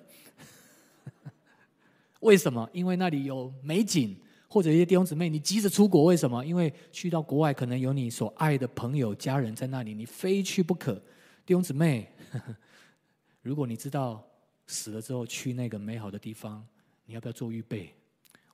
[2.21, 2.67] 为什么？
[2.73, 4.17] 因为那里有美景，
[4.47, 6.43] 或者一些弟兄姊妹，你急着出国，为什么？
[6.43, 10.99] 因为去到国外，可能有你所爱的朋友、家人在那里，你非去不可。
[11.45, 12.09] 弟兄姊妹，
[13.41, 14.23] 如果你知道
[14.67, 16.65] 死了之后去那个美好的地方，
[17.05, 17.93] 你要不要做预备？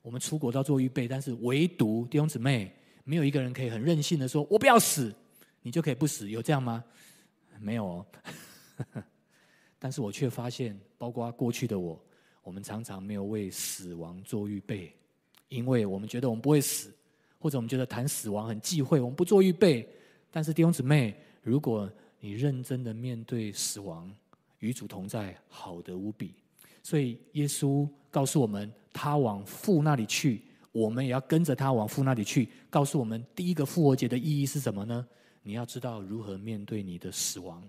[0.02, 2.74] 我们出国都要做预备，但是唯独弟兄姊妹，
[3.04, 5.14] 没有一个人可以很任性的说：“我不要死，
[5.62, 6.82] 你就可以不死。”有这样吗？
[7.60, 8.06] 没有哦。
[9.78, 12.00] 但是我却发现，包括过去的我。
[12.42, 14.96] 我们常常没有为死亡做预备，
[15.48, 16.90] 因为我们觉得我们不会死，
[17.38, 19.86] 或者我们觉得谈死亡很忌讳，我们不做预备。
[20.30, 24.10] 但是弟兄姊妹，如果你认真的面对死亡，
[24.58, 26.34] 与主同在，好的无比。
[26.82, 30.42] 所以耶稣告诉我们，他往父那里去，
[30.72, 32.48] 我们也要跟着他往父那里去。
[32.70, 35.06] 告诉我们，第一个复活节的意义是什么呢？
[35.42, 37.62] 你要知道如何面对你的死亡。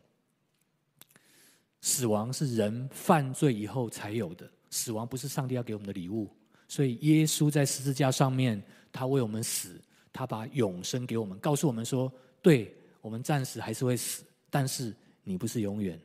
[1.81, 4.49] 死亡是人犯罪以后才有的。
[4.69, 6.29] 死亡不是上帝要给我们的礼物，
[6.67, 9.81] 所以耶稣在十字架上面，他为我们死，
[10.11, 15.99] 他把永生给我们，告诉我们说：对，我们暂时还是会死，但是你不是永远，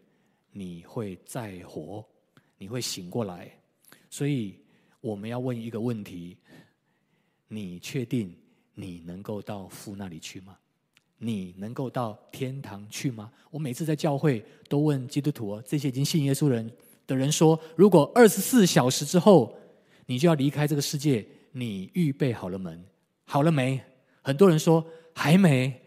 [0.53, 2.05] 你会再活，
[2.59, 3.51] 你会醒过来。
[4.11, 4.57] 所以
[5.01, 6.37] 我们要问一个问题：
[7.49, 8.35] 你确定
[8.75, 10.57] 你能够到父那里去吗？
[11.19, 13.33] 你能够到天堂去吗？
[13.51, 16.71] 我每次在教会都问基督徒，这些已经信耶稣人。
[17.07, 19.55] 的人说：“如果二十四小时之后
[20.07, 22.83] 你就要离开这个世界，你预备好了门？
[23.25, 23.79] 好了没？”
[24.23, 24.83] 很多人说
[25.15, 25.79] ：“还没。”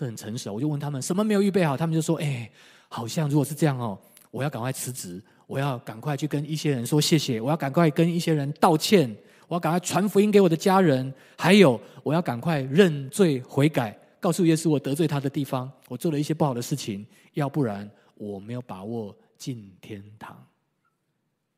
[0.00, 0.48] 这很诚实。
[0.48, 2.50] 我就问他们：“什么没有预备好？”他们就说：“哎，
[2.88, 3.98] 好像如果是这样哦，
[4.30, 9.14] 我要赶快辞职，我要赶快去跟一些人说谢谢，我要赶快跟一些人道歉，
[9.46, 20.36] 我要赶快传福音给我的家人，还有我要赶快认罪悔改，告诉耶稣我得罪他的地方，我做了一些不好的事情，要不然我没有把握。”进天堂，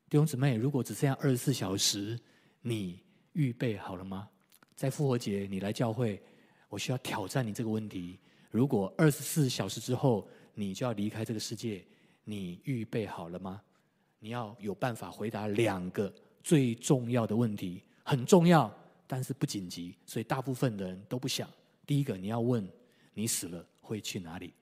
[0.09, 2.17] 弟兄姊妹，如果只剩下二十四小时，
[2.61, 2.97] 你
[3.33, 4.25] 预备好了吗？
[4.73, 6.17] 在复活节，你来教会，
[6.69, 8.17] 我需要挑战你这个问题：
[8.53, 11.83] 如果二十四小时之后你就要离开这个世界，
[12.23, 13.59] 你预备好了吗？
[14.19, 18.71] 你要有办法回答两个最重要的问题，很重要，
[19.07, 21.49] 但是不紧急，所以大部分的人都不想。
[21.87, 22.69] 第一个，你要问
[23.15, 24.53] 你死了会去哪里？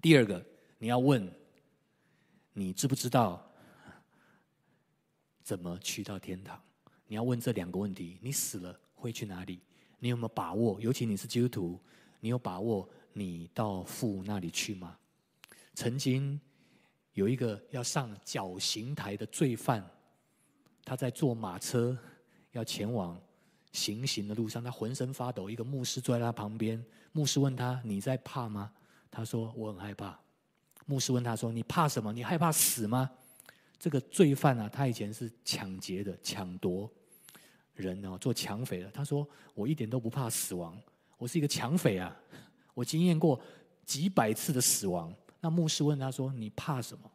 [0.00, 0.42] 第二个，
[0.78, 1.30] 你要问。
[2.54, 3.48] 你知不知道
[5.44, 6.60] 怎么去到天堂？
[7.06, 9.60] 你要问这两个问题：你死了会去哪里？
[10.00, 10.80] 你有没有把握？
[10.80, 11.80] 尤其你是基督徒，
[12.20, 14.96] 你有把握你到父那里去吗？
[15.74, 16.40] 曾经
[17.12, 19.84] 有一个要上绞刑台的罪犯，
[20.84, 21.96] 他在坐马车
[22.52, 23.20] 要前往
[23.72, 25.48] 行刑的路上，他浑身发抖。
[25.48, 28.72] 一个牧师坐在他旁边，牧师问他：“你在怕吗？”
[29.10, 30.18] 他说：“我很害怕。”
[30.86, 32.12] 牧师问他说：“你怕什么？
[32.12, 33.10] 你害怕死吗？”
[33.78, 36.90] 这个罪犯啊，他以前是抢劫的、抢夺
[37.74, 38.90] 人哦，做抢匪的。
[38.90, 40.76] 他说：“我一点都不怕死亡，
[41.18, 42.16] 我是一个抢匪啊，
[42.72, 43.38] 我经验过
[43.84, 47.10] 几百次的死亡。”那牧师问他说：“你怕什么？”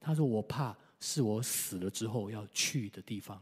[0.00, 3.38] 他说：“我怕是我死了之后要去的地方。”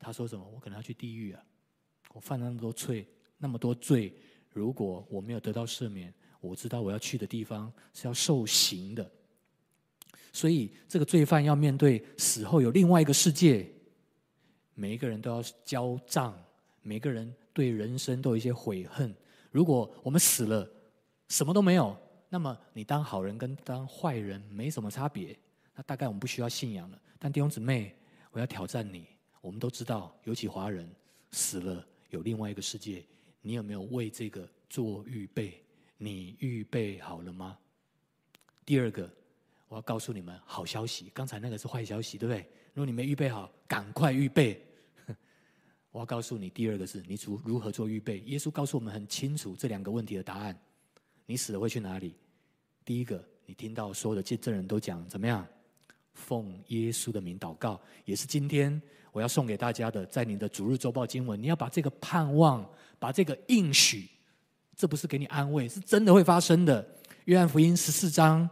[0.00, 0.44] 他说什么？
[0.54, 1.44] 我可能要去地狱啊！
[2.12, 3.06] 我犯了那么多罪，
[3.38, 4.12] 那么多罪，
[4.50, 6.12] 如果我没有得到赦免。
[6.40, 9.08] 我知道我要去的地方是要受刑的，
[10.32, 13.64] 所以这个罪犯要面对死后有另外一个世界，
[14.74, 16.36] 每一个人都要交账，
[16.82, 19.14] 每个人对人生都有一些悔恨。
[19.52, 20.68] 如果我们死了，
[21.28, 21.96] 什么都没有，
[22.28, 25.38] 那么你当好人跟当坏人没什么差别，
[25.76, 27.00] 那大概我们不需要信仰了。
[27.18, 27.94] 但弟兄姊妹，
[28.32, 29.06] 我要挑战你。
[29.42, 30.88] 我们都知道，尤其华人
[31.32, 33.04] 死了有另外一个世界，
[33.40, 35.62] 你有没有为这个做预备？
[35.98, 37.58] 你预备好了吗？
[38.64, 39.08] 第二个，
[39.68, 41.10] 我要告诉你们好消息。
[41.12, 42.48] 刚才那个是坏消息，对不对？
[42.72, 44.64] 如果你没预备好，赶快预备。
[45.92, 48.20] 我要告诉你，第二个是你如如何做预备。
[48.20, 50.58] 耶稣告诉我们很清楚这两个问题的答案。
[51.26, 52.14] 你死了会去哪里？
[52.84, 55.46] 第一个，你听到所有的见证人都讲怎么样？
[56.14, 58.80] 奉耶稣的名祷告，也是今天
[59.12, 62.68] 我要送给大家的，在你的主日周报经文，你要把这个盼望，
[62.98, 64.08] 把这个应许，
[64.74, 66.86] 这不是给你安慰，是真的会发生的。
[67.26, 68.48] 约翰福音十四章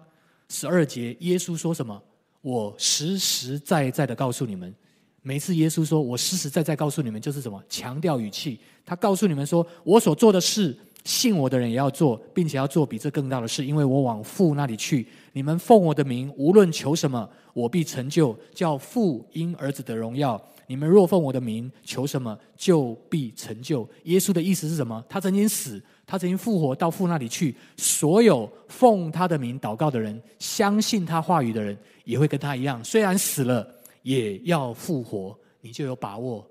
[0.48, 2.02] 十二节，耶稣说什么？
[2.42, 4.74] 我实实在在的告诉你们，
[5.22, 7.62] 每次耶稣说我实实在在告诉你们，就是什么？
[7.68, 10.76] 强调语气，他告诉你们说，我所做的事。
[11.02, 15.06] 信我的人也要做，并且要做比这更大的事，因为我往父那里去。
[15.32, 20.38] 你们奉我的名，无论求什么，我必成就，叫父因儿子的荣耀。
[20.66, 23.88] 你们若奉我的名求什么，就必成就。
[24.04, 25.02] 耶稣的意思是什么？
[25.08, 27.56] 他曾经死，他曾经复活，到父那里去。
[27.78, 33.66] 所有奉他的名祷告的人，相信他话语的人，也会跟他一样，虽然死了，
[34.02, 35.38] 也要复活。
[35.60, 36.48] 你就有把握，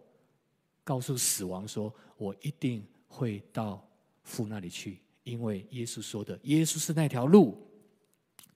[0.84, 3.84] 告诉死亡说：“我一定会到。”
[4.24, 7.58] 父那里去，因为耶稣说的，耶稣是那条路。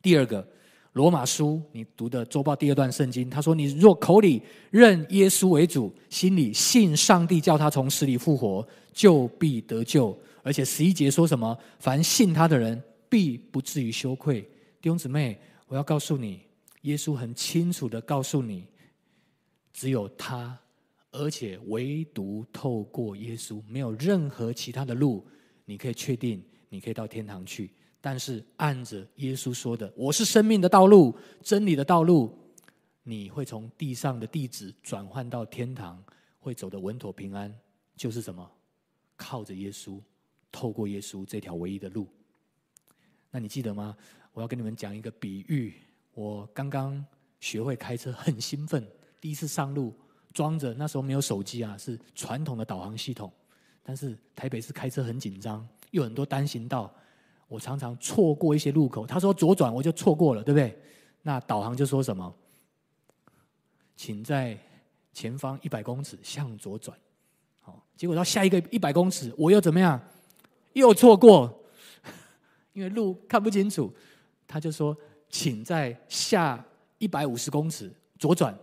[0.04, 0.48] 第二个，
[0.92, 4.40] 罗马书，你读的周报第二段圣经，他说：“你若口里
[4.70, 11.58] 认耶稣为主，心里信上帝叫他从死里复活，就必得救。”而且十一节说什么？
[11.80, 12.80] 凡信他的人，
[13.10, 14.42] 必不至于羞愧。
[14.80, 16.42] 弟兄姊妹，我要告诉你，
[16.82, 18.68] 耶稣很清楚的告诉你，
[19.74, 20.58] 只有他，
[21.12, 25.28] 而且唯独透过耶稣，没有任何其他的路。
[25.66, 32.38] 你可以确定，你可以到天堂去，但是按着耶稣说的，我是生命的道路、真理的道路，
[33.04, 36.04] 你会从地上的地址转换到天堂，
[36.40, 37.54] 会走得稳妥平安，
[37.96, 38.50] 就是什么？
[39.16, 40.02] 靠着耶稣，
[40.52, 42.08] 透过耶稣这条唯一的路。
[43.32, 43.96] 那你记得吗？
[44.34, 45.76] 我要跟你们讲一个比喻。
[46.14, 47.04] 我刚刚
[47.40, 48.86] 学会开车，很兴奋，
[49.24, 49.98] 第一次上路，
[50.34, 53.32] 装着那时候没有手机啊，是传统的导航系统。
[53.82, 56.94] 但是台北市开车很紧张，又很多单行道，
[57.48, 59.08] 我常常错过一些路口。
[59.08, 60.78] 他说左转，我就错过了，对不对？
[61.22, 62.36] 那导航就说什么？
[63.96, 64.58] 请在
[65.14, 66.98] 前方一百公尺向左转。
[67.62, 69.98] 好，结果到下一个一百公尺，我又怎么样？
[70.74, 71.64] 又错过，
[72.74, 73.90] 因为路看不清楚。
[74.46, 74.94] 他就说，
[75.30, 76.62] 请在下
[76.98, 78.54] 一百五十公尺左转。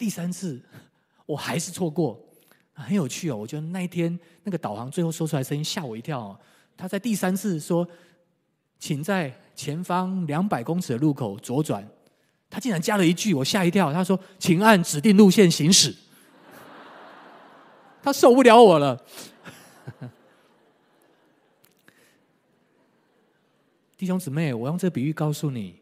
[0.00, 0.58] 第三次
[1.26, 2.18] 我还是错过。
[2.72, 6.40] 很有趣哦，我觉得那一天那个导航最后说出来声音吓我一跳哦。
[6.78, 7.86] 他在第三次说，
[8.78, 11.86] 请在前方两百公尺的路口左转，
[12.48, 13.92] 他竟然加了一句，我吓一跳。
[13.92, 15.94] 他说，请按指定路线行驶。
[18.02, 19.04] 他受不了我了。
[23.98, 25.78] 弟兄姊妹，我用这比喻告诉你，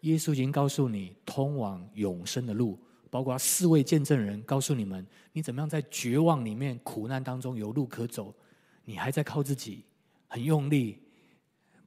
[0.00, 2.78] 耶稣已经告诉你通往永生的路。
[3.10, 8.34] 包括四位见证人告诉你们，你怎么样在绝望里面、苦难当中有路可走？
[8.84, 9.84] 你还在靠自己，
[10.28, 10.98] 很用力，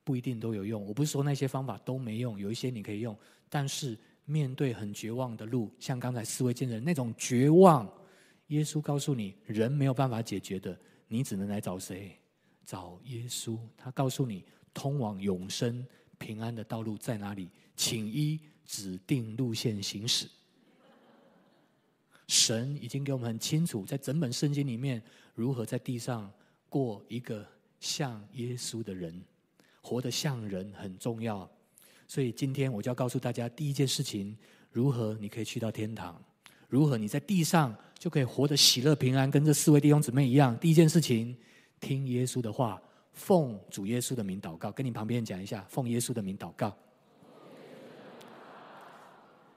[0.03, 0.86] 不一定都有用。
[0.86, 3.17] 我不是说那些方法都没用，有一些你可以用。
[3.49, 7.91] 但是面对很绝望的路，像刚才四位见证人那种绝望，
[8.47, 12.17] 耶稣告诉你，人没有办法解决的，你只能来找谁？
[12.65, 13.57] 找耶稣。
[13.78, 15.86] 他告诉你，通往永生
[16.17, 17.49] 平安的道路在哪里？
[17.76, 20.30] 请依指定路线行驶。
[22.28, 25.01] 神已经给我们很清楚，在整本圣经里面，
[25.36, 26.32] 如何在地上
[26.69, 27.45] 过一个
[27.80, 29.21] 像耶稣的人，
[29.82, 31.47] 活得像人很重要。
[32.07, 34.36] 所以今天我就要告诉大家，第一件事情，
[34.71, 36.21] 如何你可以去到天堂，
[36.69, 40.57] 如何你在地上就可以活得喜乐平安，跟这四位弟兄姊妹一样。
[40.57, 41.36] 第一件事情，
[41.80, 44.71] 听耶稣的话，奉主耶稣的名祷告。
[44.71, 46.69] 跟你旁边人讲一下，奉耶稣的名祷告。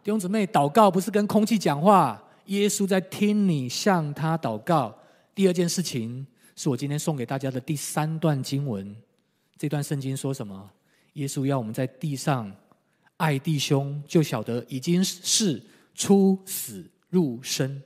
[0.03, 2.23] 弟兄姊妹，祷告不是跟空气讲话。
[2.47, 4.97] 耶稣在听你向他祷告。
[5.35, 8.95] 第二件事情是我今天送给大家的第三段经文。
[9.57, 10.71] 这段圣经说什么？
[11.15, 12.55] 耶稣要我们在地上
[13.17, 15.63] 爱弟兄，就晓得已经是
[15.95, 17.83] 出死入生。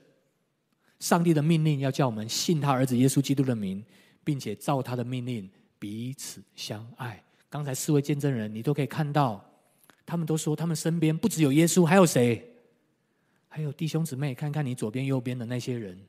[0.99, 3.83] 上帝的命令要叫我们信他儿子耶稣基督的名，
[4.23, 5.49] 并且照他的命令
[5.79, 7.23] 彼此相爱。
[7.49, 9.43] 刚才四位见证人，你都可以看到，
[10.05, 12.50] 他们都说他们身边不只有耶稣，还有谁？
[13.53, 15.99] 还有弟兄姊妹，看看你左边、右边的那些人，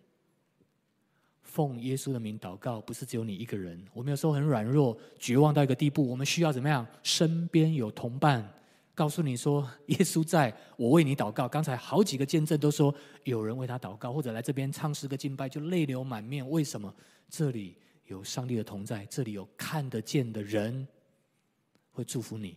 [1.43, 3.85] 奉耶稣的名祷告，不是只有你一个人。
[3.93, 6.87] 我们有时候很软弱、绝望到一个地步，我们需要怎么样？
[7.03, 8.49] 身边有同伴，
[8.95, 11.49] 告诉你说耶稣在，我为你祷告。
[11.49, 16.49] 刚才好几个见证都说有人为他祷告，或者来这边唱诗歌敬拜就泪流满面。
[16.49, 16.95] 为什么？
[17.29, 17.77] 这里
[18.07, 20.87] 有上帝的同在，这里有看得见的人
[21.91, 22.57] 会祝福你。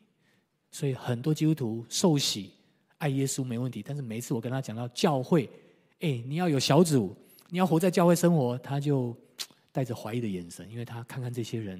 [0.69, 2.51] 所以很多基督徒受洗
[3.05, 5.47] 爱耶稣没问题，但是每一次我跟他讲到教会，
[5.99, 7.15] 哎，你要有小组。
[7.49, 9.15] 你要活在教会生活，他就
[9.71, 11.79] 带着怀疑的眼神，因为他看看这些人，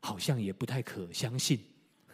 [0.00, 1.60] 好像也不太可相信。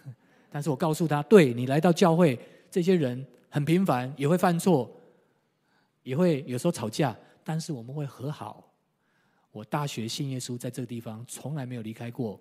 [0.53, 2.39] 但是我告诉他，对，你来到教会，
[2.71, 4.95] 这些人很平凡，也会犯错，
[6.03, 8.71] 也会有时候吵架，但是我们会和好。
[9.51, 12.39] 我大学信耶稣，在这个地方从来没有离开过。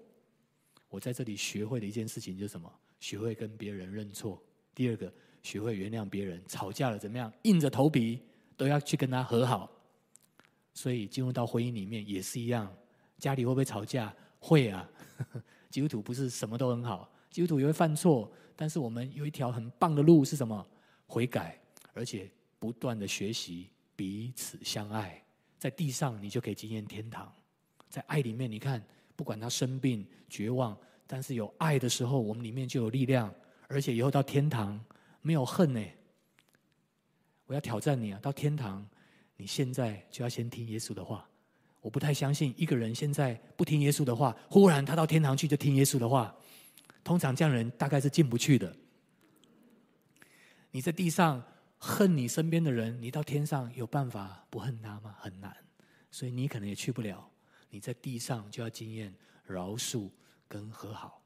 [0.89, 2.69] 我在这里学会的一件事情就是什么？
[2.99, 4.43] 学会跟别人认错。
[4.75, 5.11] 第二个，
[5.41, 6.41] 学会原谅别人。
[6.47, 7.31] 吵架了怎么样？
[7.43, 8.21] 硬着头皮
[8.55, 9.69] 都要去跟他和好。
[10.73, 12.71] 所以进入到婚姻里面也是一样，
[13.17, 14.13] 家里会不会吵架？
[14.39, 14.89] 会啊。
[15.69, 20.65] 基督徒不是什么都很好，基督徒也会犯错，但是我们有一条很棒的路是什么？
[21.07, 21.59] 悔改，
[21.93, 22.29] 而且
[22.59, 25.23] 不断的学习彼此相爱。
[25.57, 27.31] 在地上你就可以经验天堂，
[27.87, 28.83] 在爱里面，你看，
[29.15, 33.33] 不管他生病绝望，但是有爱的时候，我们里面就有力量，
[33.67, 34.83] 而且以后到天堂
[35.21, 35.83] 没有恨呢。
[37.45, 38.87] 我要挑战你啊，到天堂。
[39.37, 41.27] 你现在就要先听耶稣的话，
[41.79, 46.35] 我不太相信一个人现在不听耶稣的话，忽然他到天堂去就听耶稣的话，
[47.03, 48.75] 通常这样人大概是进不去的。
[50.69, 51.43] 你在地上
[51.79, 55.15] 恨你身边的人，你到天上有办法不恨他吗？
[55.19, 55.57] 很难，
[56.11, 57.27] 所以你可能也去不了。
[57.71, 59.11] 你在地上就要经验
[59.43, 60.07] 饶恕
[60.47, 61.23] 跟和好。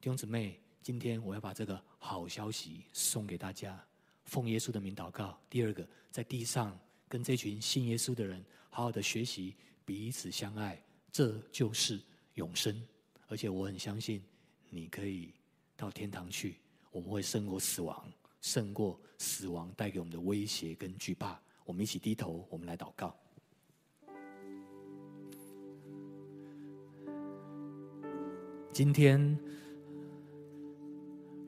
[0.00, 3.84] 弟兄姊妹，今天我要把这个好消息送给大家，
[4.24, 5.36] 奉耶稣的名祷告。
[5.50, 6.78] 第二个，在地上。
[7.08, 10.80] 跟这群信耶稣的人好好的学习，彼此相爱，
[11.10, 12.00] 这就是
[12.34, 12.80] 永生。
[13.26, 14.22] 而且我很相信，
[14.70, 15.34] 你可以
[15.76, 16.60] 到天堂去。
[16.92, 18.08] 我们会胜过死亡，
[18.40, 21.40] 胜过死亡带给我们的威胁跟惧怕。
[21.64, 23.16] 我们一起低头，我们来祷告。
[28.72, 29.36] 今天，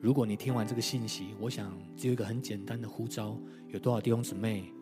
[0.01, 3.37] 如果你听完这个信息，我想只有一个很简单的呼召：
[3.67, 4.73] 有多少弟兄姊妹？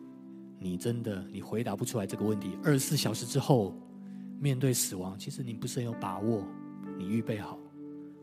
[0.60, 2.56] 你真的你回答不出来这个问题。
[2.62, 3.74] 二十四小时之后
[4.40, 6.44] 面对死亡，其实你不是很有把握，
[6.96, 7.58] 你预备好，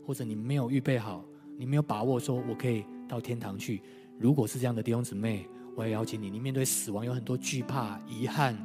[0.06, 1.22] 或者你没有预备好，
[1.58, 3.82] 你没有把握说我可以到天堂去。
[4.18, 8.56] 如果是这样的弟兄姊妹，我也邀请你，你面对死亡有很多惧怕、遗憾，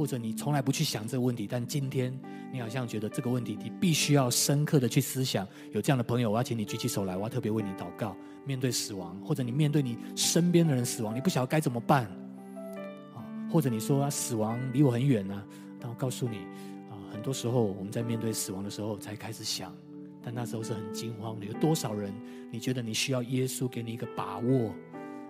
[0.00, 2.18] 或者你从来不去想这个问题，但今天
[2.50, 5.46] 你好像觉得这个问题你必须要深刻的去思想。
[5.72, 8.16] 有这样的朋友，我要请你举起手来，我要特别为你祷告。
[8.46, 12.06] 面对死亡，或者你面对你身边的人死亡，你不晓得该怎么办。
[13.14, 13.20] 啊
[13.52, 15.44] 或者你说，死亡离我很远呢？
[15.78, 16.38] 但我告诉你
[16.88, 19.70] 啊，很多时候我们在面对死亡的时候才开始想，
[20.22, 21.44] 但那时候是很惊慌的。
[21.44, 22.10] 有多少人
[22.50, 24.72] 你觉得你需要耶稣给你一个把握？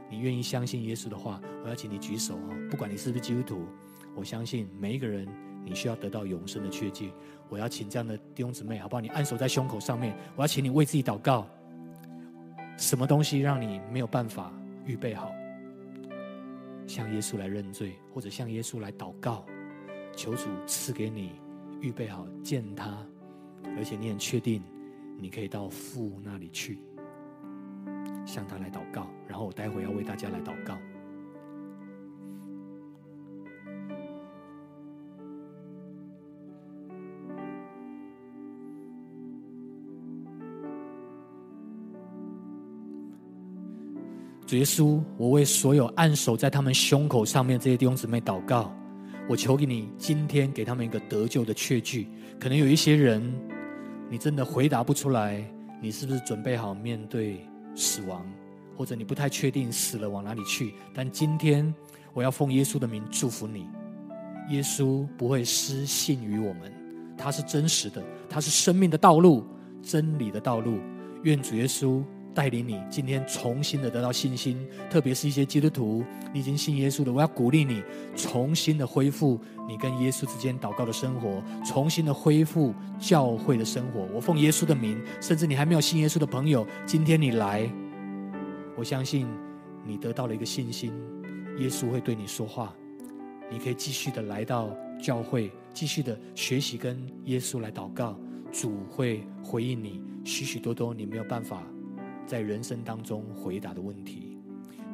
[0.08, 1.40] 你愿意相信耶稣的话？
[1.64, 2.54] 我要请你举手啊！
[2.70, 3.64] 不管你是不是基督徒，
[4.20, 5.26] 我相信每一个人
[5.64, 7.10] 你需要得到永生的确据。
[7.48, 9.00] 我要请这样的弟兄姊妹，好不好？
[9.00, 11.48] 你按手在胸口上面，我要请你为自己祷告。
[12.76, 14.52] 什么东西让你没有办法
[14.84, 15.32] 预备好？
[16.86, 19.42] 向耶稣来认罪，或者向耶稣来祷告，
[20.14, 21.32] 求主赐给你
[21.80, 23.02] 预备好见他，
[23.78, 24.62] 而且你很确定
[25.16, 26.78] 你可以到父那里去，
[28.26, 29.06] 向他来祷告。
[29.26, 30.76] 然后我待会要为大家来祷告。
[44.50, 48.74] 主耶稣，我为所有按手在他们胸口上面这些弟兄姊妹祷告，
[49.28, 52.08] 我求给你今天给他们一个得救的确据。
[52.40, 53.32] 可能有一些人，
[54.08, 55.40] 你真的回答不出来，
[55.80, 57.46] 你是不是准备好面对
[57.76, 58.26] 死亡，
[58.76, 60.74] 或者你不太确定死了往哪里去？
[60.92, 61.72] 但今天
[62.12, 63.68] 我要奉耶稣的名祝福你，
[64.48, 66.72] 耶稣不会失信于我们，
[67.16, 69.46] 他是真实的，他是生命的道路，
[69.80, 70.80] 真理的道路。
[71.22, 72.02] 愿主耶稣。
[72.34, 77.82] 带领你今天重新的得到信心，特别是一些基督徒，你已经信耶稣的，我要鼓励你
[78.16, 84.06] 重新的恢复你跟耶稣之间祷告的生活，重新的恢复教会的生活。
[84.14, 87.68] 我奉耶稣的名，甚至你还没有信耶稣的朋友，今天你来，
[88.76, 89.26] 我相信
[89.84, 90.92] 你得到了一个信心，
[91.58, 92.72] 耶稣会对你说话，
[93.50, 94.70] 你可以继续的来到
[95.02, 98.16] 教会，继续的学习跟耶稣来祷告，
[98.52, 101.62] 主会回应你许许多多你没有办法。
[102.30, 104.38] 在人生当中回答的问题。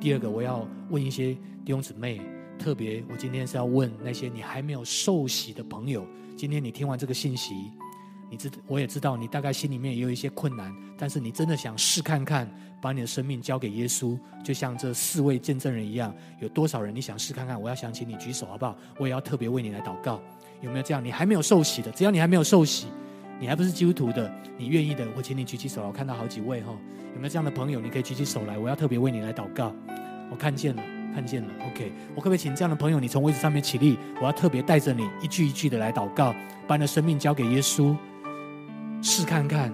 [0.00, 1.34] 第二个，我要问一些
[1.66, 2.18] 弟兄姊妹，
[2.58, 6.06] 特别，我今天是要问那些你还没有受洗的朋友。
[6.34, 7.54] 今天你听完这个信息，
[8.30, 16.14] 你知我也知道你大概心里面也有一些困难，但是你真的想试看看，把你的生命交给耶稣，就像这四位见证人一样。
[16.40, 17.60] 有多少人你想试看看？
[17.60, 18.74] 我要想请你举手好不好？
[18.96, 20.22] 我也要特别为你来祷告。
[20.62, 21.04] 有没有这样？
[21.04, 22.86] 你还没有受洗的，只要你还没有受洗，
[23.38, 25.86] 你还不是基督徒的，你愿意的，我请你举起手来。
[25.86, 26.72] 我看到好几位哈，
[27.14, 27.80] 有没有这样的朋友？
[27.80, 29.74] 你可以举起手来，我要特别为你来祷告。
[30.30, 30.82] 我看见了。
[31.14, 33.96] 看见了，OK，我可不可以请这样的朋友，你从位置上面起立？
[34.20, 36.34] 我要特别带着你一句一句的来祷告，
[36.66, 37.96] 把你的生命交给耶稣，
[39.00, 39.72] 试看看。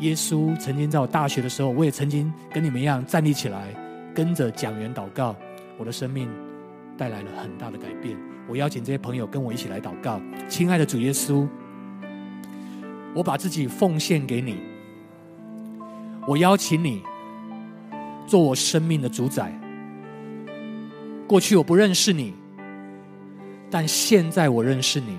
[0.00, 3.74] 耶稣曾经在我大学的时候，我也曾经跟你们一样站立起来，
[4.14, 5.34] 跟着讲员祷告，
[5.78, 6.28] 我的生命
[6.98, 8.14] 带来了很大的改变。
[8.46, 11.48] 我邀请这些朋友跟我一起来祷告，亲爱的主耶稣，
[13.14, 14.58] 我把自己奉献给你，
[16.26, 17.02] 我邀请你
[18.26, 19.52] 做我生命的主宰。
[21.26, 22.34] 过去我不认识你，
[23.70, 25.16] 但现在我认识你。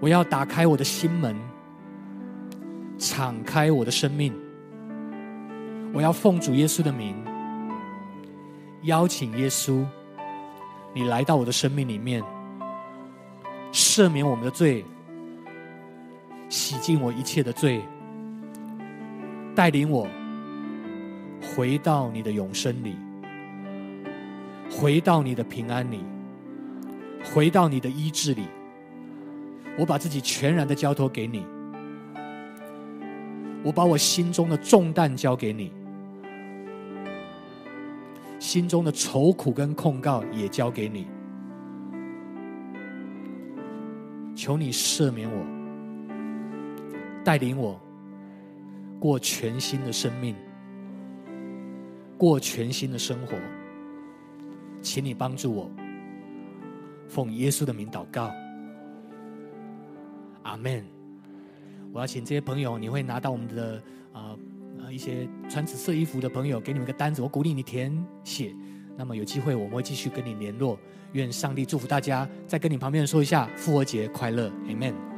[0.00, 1.36] 我要打开我的心门，
[2.98, 4.34] 敞开我的生命。
[5.94, 7.14] 我要奉主耶稣的名，
[8.82, 9.84] 邀请耶稣，
[10.94, 12.22] 你来到我的生命里面，
[13.72, 14.84] 赦免我们的罪，
[16.52, 17.80] 洗净我一切的罪，
[19.54, 20.06] 带领我
[21.40, 22.94] 回到你的永生里。
[24.70, 26.04] 回到你的平安里，
[27.24, 28.42] 回到你的医治里，
[29.78, 31.46] 我把自己全然的交托给你，
[33.62, 35.72] 我把我心中的重担交给你，
[38.38, 41.06] 心中的愁苦跟控告也交给你，
[44.34, 45.61] 求你赦免我，
[47.24, 47.80] 带领我
[48.98, 50.34] 过全新的生命，
[52.18, 53.36] 过全新的生活。
[54.80, 55.70] 请你帮助我，
[57.08, 58.32] 奉耶稣的名祷告，
[60.42, 60.84] 阿门。
[61.92, 64.36] 我要请这些朋友，你会拿到我们的啊、
[64.82, 67.92] 呃、一些穿紫色衣服的朋友，给你们个单子，我鼓励你填
[68.24, 68.52] 写。
[68.96, 70.78] 那么有机会我们会继续跟你联络。
[71.12, 72.28] 愿上帝祝福大家。
[72.46, 75.11] 再跟你旁边说一下，复活节快乐，阿门。